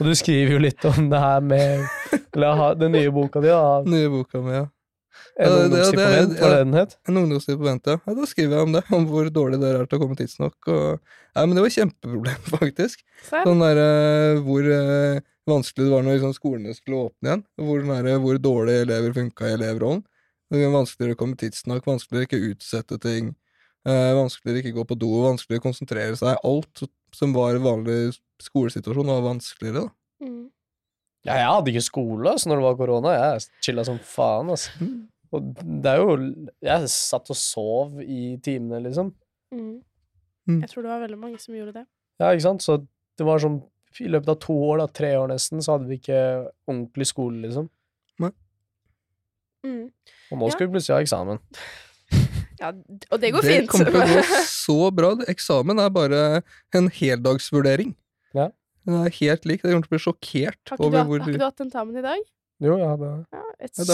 [0.00, 1.86] Og du skriver jo litt om det her med
[2.32, 3.80] eller, den nye boka di, da.
[3.84, 4.68] Nye boka mi, ja.
[5.40, 6.96] En Ja, hva det- det den het?
[7.08, 7.96] En ungdomstid på ja.
[8.06, 8.14] ja.
[8.14, 8.82] Da skriver jeg om det.
[8.92, 10.56] Om hvor dårlig dere er til å komme tidsnok.
[10.68, 11.00] Og...
[11.36, 13.04] Nei, men det var kjempeproblem, faktisk.
[13.28, 15.20] Sånn derre hvor eh,
[15.50, 17.44] vanskelig det var når liksom, skolene skulle åpne igjen.
[17.60, 20.02] Hvor, den derre hvor dårlig elever funka i elevrollen.
[20.50, 23.34] Det var Vanskeligere å komme tidsnok, vanskeligere ikke utsette ting.
[23.86, 26.40] Eh, vanskeligere ikke gå på do, vanskeligere konsentrere seg.
[26.46, 26.82] Alt
[27.16, 30.26] som var vanlig skolesituasjon, var vanskeligere, da.
[30.26, 30.48] Mm.
[31.28, 33.14] Ja, jeg hadde ikke skole altså, når det var korona.
[33.14, 34.74] Jeg chilla som faen, altså.
[34.80, 34.98] Mm.
[35.30, 36.14] Og det er jo
[36.66, 39.12] Jeg satt og sov i timene, liksom.
[39.54, 39.80] Mm.
[40.48, 40.62] Mm.
[40.62, 41.84] Jeg tror det var veldig mange som gjorde det.
[42.20, 42.64] Ja, ikke sant?
[42.64, 42.80] Så
[43.18, 43.60] det var sånn
[43.98, 46.20] I løpet av to år, da, tre år nesten, så hadde vi ikke
[46.70, 47.68] ordentlig skole, liksom.
[49.60, 49.90] Mm.
[50.32, 50.50] Og nå Ja.
[50.54, 51.40] skal vi plutselig ha eksamen.
[52.60, 52.70] Ja,
[53.10, 53.68] og det går det fint.
[53.68, 55.10] kommer til å gå så bra.
[55.28, 56.42] Eksamen er bare
[56.76, 57.94] en heldagsvurdering.
[58.32, 58.50] Ja.
[58.86, 59.60] Den er helt lik.
[59.62, 61.44] Jeg kommer til å bli sjokkert har, ikke du over hatt, hvor har ikke du
[61.44, 62.22] hatt tentamen i dag?
[62.60, 63.42] Jo, jeg hadde Ja,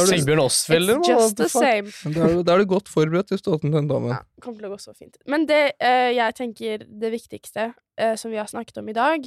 [0.07, 1.91] Sigbjørn Osfelder, it's just the same.
[2.15, 4.11] Da er, du- er du godt forberedt hvis du har hatt en tentamen.
[4.15, 5.17] Ja, kommer til å gå så fint.
[5.27, 9.27] Men det uh, jeg tenker det viktigste uh, som vi har snakket om i dag,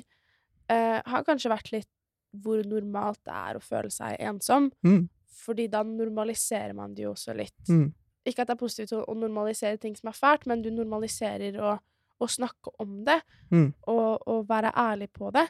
[0.70, 1.90] eh, har kanskje vært litt
[2.44, 4.72] hvor normalt det er å føle seg ensom.
[4.86, 5.08] Mm.
[5.40, 7.58] Fordi da normaliserer man det jo også litt.
[7.70, 7.88] Mm.
[8.28, 11.56] Ikke at det er positivt å, å normalisere ting som er fælt, men du normaliserer
[11.64, 11.78] å,
[12.20, 13.72] å snakke om det, Mm.
[13.88, 15.48] og, og være ærlig på det.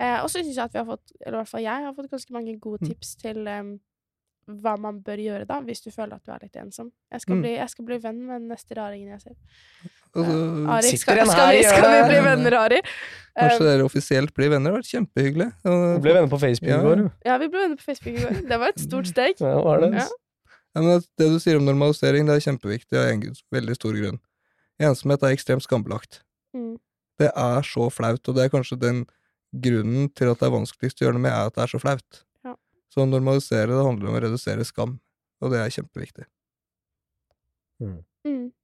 [0.00, 1.94] Eh, og så syns jeg at vi har fått, eller i hvert fall jeg, har
[1.96, 2.88] fått ganske mange gode Mm.
[2.90, 3.70] tips til um,
[4.60, 6.90] hva man bør gjøre da, hvis du føler at du er litt ensom.
[7.12, 7.42] Jeg skal, Mm.
[7.42, 9.36] bli, jeg skal bli venn med den neste raringen jeg ser.
[10.10, 10.36] Altså,
[10.74, 12.80] Ari, sitter skal, en skal, vi, skal vi bli venner, Ari?
[13.40, 14.72] Kanskje Um, dere offisielt blir venner?
[14.72, 15.46] Det har vært kjempehyggelig.
[15.62, 17.04] Vi ble venner på Facebook i går.
[17.04, 17.10] jo.
[17.24, 18.40] ja, vi ble venner på Facebook i går.
[18.50, 19.38] Det var et stort steg.
[19.40, 19.92] Ja, var det?
[19.94, 20.08] Ja.
[20.74, 23.22] Ja, men det du sier om normalisering, det er kjempeviktig av en
[23.54, 24.18] veldig stor grunn.
[24.82, 26.20] Ensomhet er ekstremt skambelagt.
[26.56, 26.76] Mm.
[27.20, 29.00] Det er så flaut, og det er kanskje den
[29.50, 31.80] grunnen til at det er vanskeligst å gjøre noe med, er at det er så
[31.82, 32.22] flaut.
[32.46, 32.54] Ja.
[32.92, 34.98] Så å normalisere det handler om å redusere skam,
[35.42, 36.26] og det er kjempeviktig.
[37.80, 37.98] Mm.
[38.28, 38.59] Ja,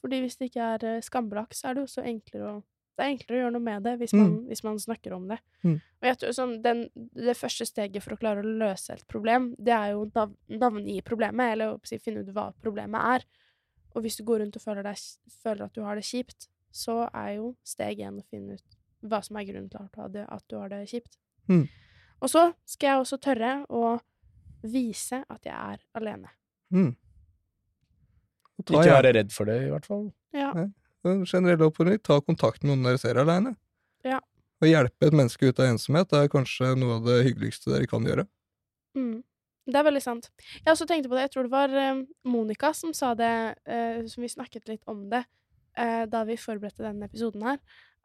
[0.00, 2.58] fordi hvis det ikke er eh, skambelagt, så er det jo så enklere å
[2.98, 5.36] det er enklere å gjøre noe med det hvis man, hvis man snakker om det.
[5.62, 5.76] Mm.
[5.78, 6.80] Og jeg tror sånn, den,
[7.14, 10.96] Det første steget for å klare å løse et problem, det er jo nav navngi
[11.06, 13.26] problemet, eller å si, finne ut hva problemet er.
[13.94, 14.98] Og hvis du går rundt og føler, deg,
[15.44, 19.22] føler at du har det kjipt, så er jo steg én å finne ut hva
[19.22, 21.20] som er grunnen til at du har det, at du har det kjipt.
[21.46, 21.68] Mm.
[22.18, 23.94] Og så skal jeg også tørre å
[24.66, 26.34] vise at jeg er alene.
[26.74, 26.96] Mm.
[28.62, 30.08] Ikke være redd for det, i hvert fall.
[30.36, 30.50] Ja.
[31.06, 33.54] En generell oppfordring, ta kontakt med noen dere ser aleine.
[34.06, 34.18] Ja.
[34.58, 38.06] Å hjelpe et menneske ut av ensomhet er kanskje noe av det hyggeligste dere kan
[38.06, 38.26] gjøre.
[38.98, 39.20] Mm.
[39.68, 40.30] Det er veldig sant.
[40.64, 43.32] Jeg også tenkte på det, jeg tror det var eh, Monica som sa det,
[43.68, 45.22] eh, som vi snakket litt om det
[45.76, 47.58] eh, da vi forberedte denne episoden her,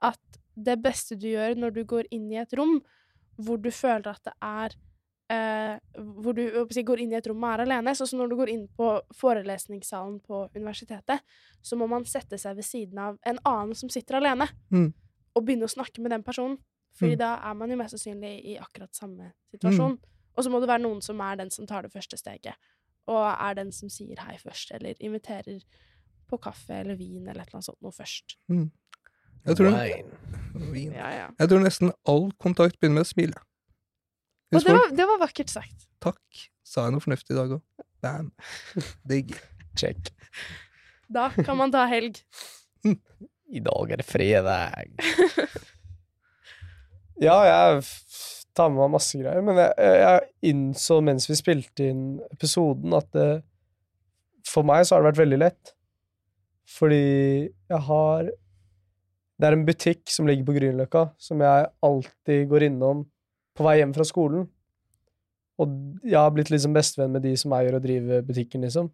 [0.04, 2.82] at det beste du gjør når du går inn i et rom
[3.42, 4.76] hvor du føler at det er
[5.34, 8.30] eh, Hvor du si, går inn i et rom og er alene, sånn som når
[8.32, 11.22] du går inn på forelesningssalen på universitetet,
[11.62, 14.94] så må man sette seg ved siden av en annen som sitter alene, Mm.
[15.36, 16.58] og begynne å snakke med den personen.
[16.96, 17.20] Fordi Mm.
[17.20, 19.98] da er man jo mest sannsynlig i akkurat samme situasjon.
[20.38, 22.54] Og så må det være noen som er den som tar det første steget,
[23.08, 25.62] og er den som sier hei først, eller inviterer
[26.30, 28.36] på kaffe eller vin eller et eller annet sånt noe først.
[29.46, 30.72] Jeg tror, Wine.
[30.72, 30.92] Vin.
[30.94, 31.28] Ja, ja.
[31.40, 33.34] jeg tror nesten all kontakt begynner med et smil.
[33.34, 33.44] jeg.
[34.54, 35.88] Og det var, det var vakkert sagt.
[36.04, 36.44] Takk.
[36.68, 37.86] Sa jeg noe fornuftig i dag òg?
[38.04, 38.32] Bam.
[39.10, 39.36] Digg.
[39.80, 40.12] Check.
[41.14, 42.20] Da kan man ta helg.
[43.54, 44.94] I dag er det fredag.
[47.28, 47.84] ja, jeg
[48.54, 49.74] tar med meg masse greier, men jeg,
[50.04, 53.30] jeg innså mens vi spilte inn episoden, at det,
[54.50, 55.74] for meg så har det vært veldig lett.
[56.74, 57.04] Fordi
[57.50, 58.32] jeg har
[59.38, 63.02] Det er en butikk som ligger på Grünerløkka, som jeg alltid går innom
[63.58, 64.48] på vei hjem fra skolen.
[65.62, 68.90] Og jeg har blitt liksom bestevenn med de som eier og driver butikken, liksom.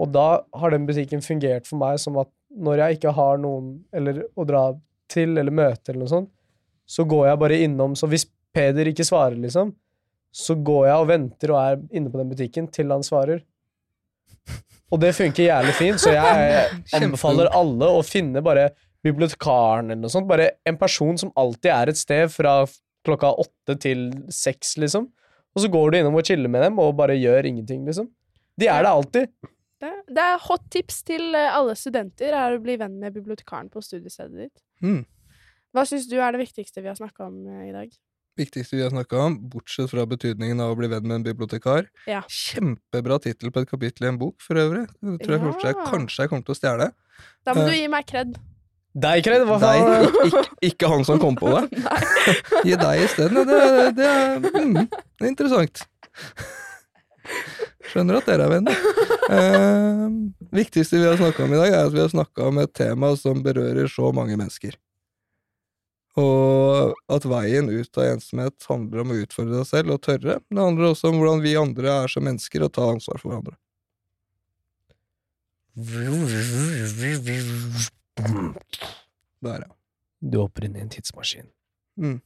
[0.00, 3.74] Og da har den butikken fungert for meg som at når jeg ikke har noen
[3.94, 4.64] eller å dra
[5.12, 6.30] til eller møte eller noe sånt,
[6.88, 7.96] så går jeg bare innom.
[7.96, 9.70] Så hvis Peder ikke svarer, liksom,
[10.32, 13.40] så går jeg og venter og er inne på den butikken til han svarer.
[14.92, 16.66] Og det funker jævlig fint, så jeg
[16.98, 18.70] anbefaler alle å finne bare
[19.04, 20.28] bibliotekaren eller noe sånt.
[20.28, 22.58] Bare en person som alltid er et sted fra
[23.04, 25.08] klokka åtte til seks, liksom.
[25.54, 28.08] Og så går du innom og chiller med dem og bare gjør ingenting, liksom.
[28.60, 29.32] De er det alltid.
[29.82, 33.68] Det, det er hot tips til eh, alle studenter, er å bli venn med bibliotekaren
[33.72, 34.62] på studiestedet ditt.
[34.84, 35.02] Mm.
[35.72, 37.90] Hva syns du er det viktigste vi har snakka om eh, i dag?
[38.38, 41.90] Viktigste vi har snakka om, bortsett fra betydningen av å bli venn med en bibliotekar.
[42.08, 42.22] Ja.
[42.32, 44.86] Kjempebra tittel på et kapittel i en bok, for øvrig.
[45.02, 45.84] Det tror jeg Ja.
[45.90, 46.86] kanskje jeg kommer til å stjele.
[47.44, 47.68] Da må Eh.
[47.68, 48.38] du gi meg kred.
[48.92, 49.86] Deg, Kred, hva faen?
[50.04, 51.62] ikke, ikke, ikke han som kom på det.
[52.68, 53.38] Gi deg isteden.
[53.48, 55.84] Det, Det, det, er- mm, det er interessant.
[57.88, 58.76] Skjønner at dere er venner.
[59.32, 60.04] Eh,
[60.58, 63.14] viktigste vi har snakka om i dag, er at vi har snakka om et tema
[63.16, 64.76] som berører så mange mennesker.
[66.20, 70.36] Og at veien ut av ensomhet handler om å utfordre deg selv og tørre.
[70.52, 73.56] Det handler også om hvordan vi andre er som mennesker og ta ansvar for hverandre.
[79.42, 79.70] Der, ja.
[80.22, 81.48] Du hopper inn i en tidsmaskin.
[81.98, 82.20] Mm.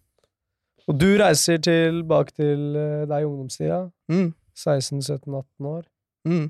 [0.87, 3.81] Og du reiser tilbake til eh, deg i ungdomstida.
[4.13, 4.31] Mm.
[4.57, 5.83] 16-17-18 år.
[6.29, 6.47] Mm.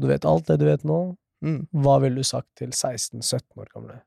[0.00, 1.00] Du vet alt det du vet nå.
[1.44, 1.64] Mm.
[1.84, 4.00] Hva ville du sagt til 16-17 år gamle?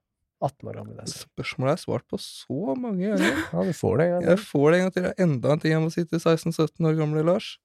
[0.43, 1.13] 18 år gamle deg?
[1.23, 3.41] Spørsmålet er svart på så mange ganger.
[3.53, 4.27] Ja, du får det en gang.
[4.29, 5.07] Jeg får det en gang til.
[5.07, 7.55] Det er enda en ting jeg må si til 16-17 år gamle Lars.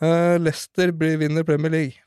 [0.00, 2.04] Uh, Leicester blir vinner Premier League.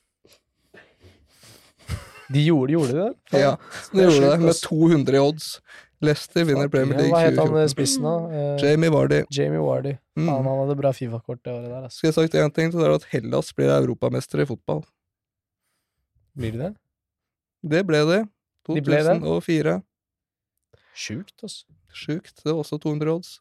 [2.33, 3.39] De gjorde, gjorde de det?
[3.43, 3.55] Ja,
[3.93, 5.49] de gjorde det med 200 i odds.
[6.03, 7.13] Leicester vinner Premier League 2014.
[7.13, 7.73] Hva het han eh, 2014.
[7.75, 8.15] spissen, da?
[8.39, 9.19] Eh, Jamie Vardy.
[9.31, 9.93] Jamie Wardy.
[10.19, 10.27] Mm.
[10.27, 11.97] Han, han hadde bra Fifa-kort det året der, altså.
[12.01, 14.83] Skal jeg sagt én ting, så er det at Hellas blir europamester i fotball.
[16.35, 16.71] Blir de det?
[17.75, 18.21] Det ble det.
[18.67, 19.15] De ble det?
[19.23, 19.77] 2004.
[21.05, 21.65] Sjukt, altså.
[21.93, 22.35] Sjukt.
[22.41, 23.37] Det var også 200 odds.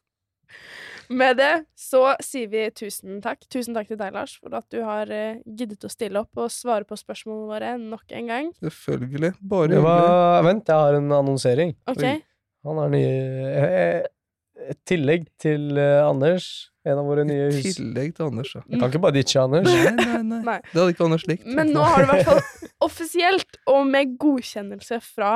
[1.13, 3.43] Med det så sier vi tusen takk.
[3.51, 6.51] Tusen takk til deg, Lars, for at du har eh, giddet å stille opp og
[6.53, 8.51] svare på spørsmålene våre nok en gang.
[8.63, 9.33] Selvfølgelig.
[9.41, 9.83] Bare hyggelig.
[9.85, 11.75] var, vent, jeg har en annonsering.
[11.91, 12.21] Okay.
[12.63, 14.11] Han har nye eh,
[14.63, 16.45] Et tillegg til eh, Anders,
[16.87, 17.75] en av våre nye I hus...
[17.75, 18.61] tillegg til Anders, ja.
[18.69, 19.67] Jeg kan ikke bare ditche Anders.
[19.67, 20.41] Nei, nei, nei.
[20.49, 20.59] Nei.
[20.69, 21.47] Det hadde ikke Anders likt.
[21.57, 25.33] Men nå har du i hvert fall offisielt, og med godkjennelse fra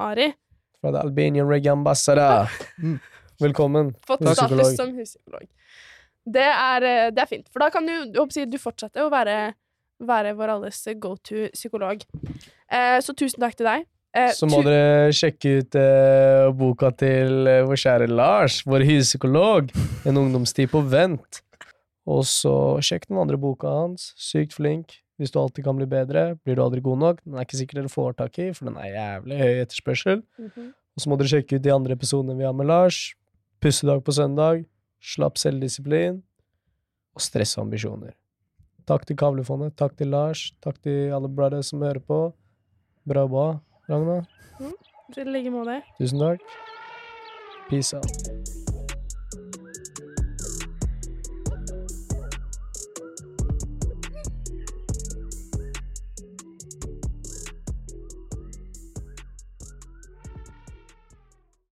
[0.00, 0.30] Ari,
[0.80, 2.48] Fra The Albanian Reggae Ambassador.
[2.80, 2.96] Mm.
[3.40, 3.94] Velkommen.
[4.06, 5.46] fått status som huspsykolog.
[6.30, 9.54] Det er, eh, det er fint, for da kan du, du fortsette å være,
[10.00, 12.02] være vår alles go to psykolog.
[12.70, 13.86] Eh, så tusen takk til deg.
[14.12, 19.70] Eh, Så må dere sjekke ut eh, boka til eh, vår kjære Lars, vår huspsykolog.
[20.04, 21.42] En ungdomstid på vent.
[22.10, 24.10] Og så sjekk den andre boka hans.
[24.18, 24.98] Sykt flink.
[25.20, 27.18] Hvis du alltid kan bli bedre, blir du aldri god nok.
[27.24, 30.22] Den er ikke sikkert dere får tak i, for den er jævlig høy etterspørsel.
[30.40, 30.70] Mhm.
[30.96, 33.12] Og så må dere sjekke ut de andre episodene vi har med Lars.
[33.60, 34.64] Pussedag på søndag.
[35.04, 36.22] Slapp selvdisiplin.
[37.14, 38.14] Og stress og ambisjoner.
[38.88, 39.76] Takk til Kavlefondet.
[39.76, 40.46] Takk til Lars.
[40.64, 42.22] Takk til alle brothers som hører på.
[43.08, 44.22] Bra jobba, Ragna.
[45.16, 45.82] I like måte.
[45.98, 46.40] Tusen takk.
[47.68, 48.69] Peace out.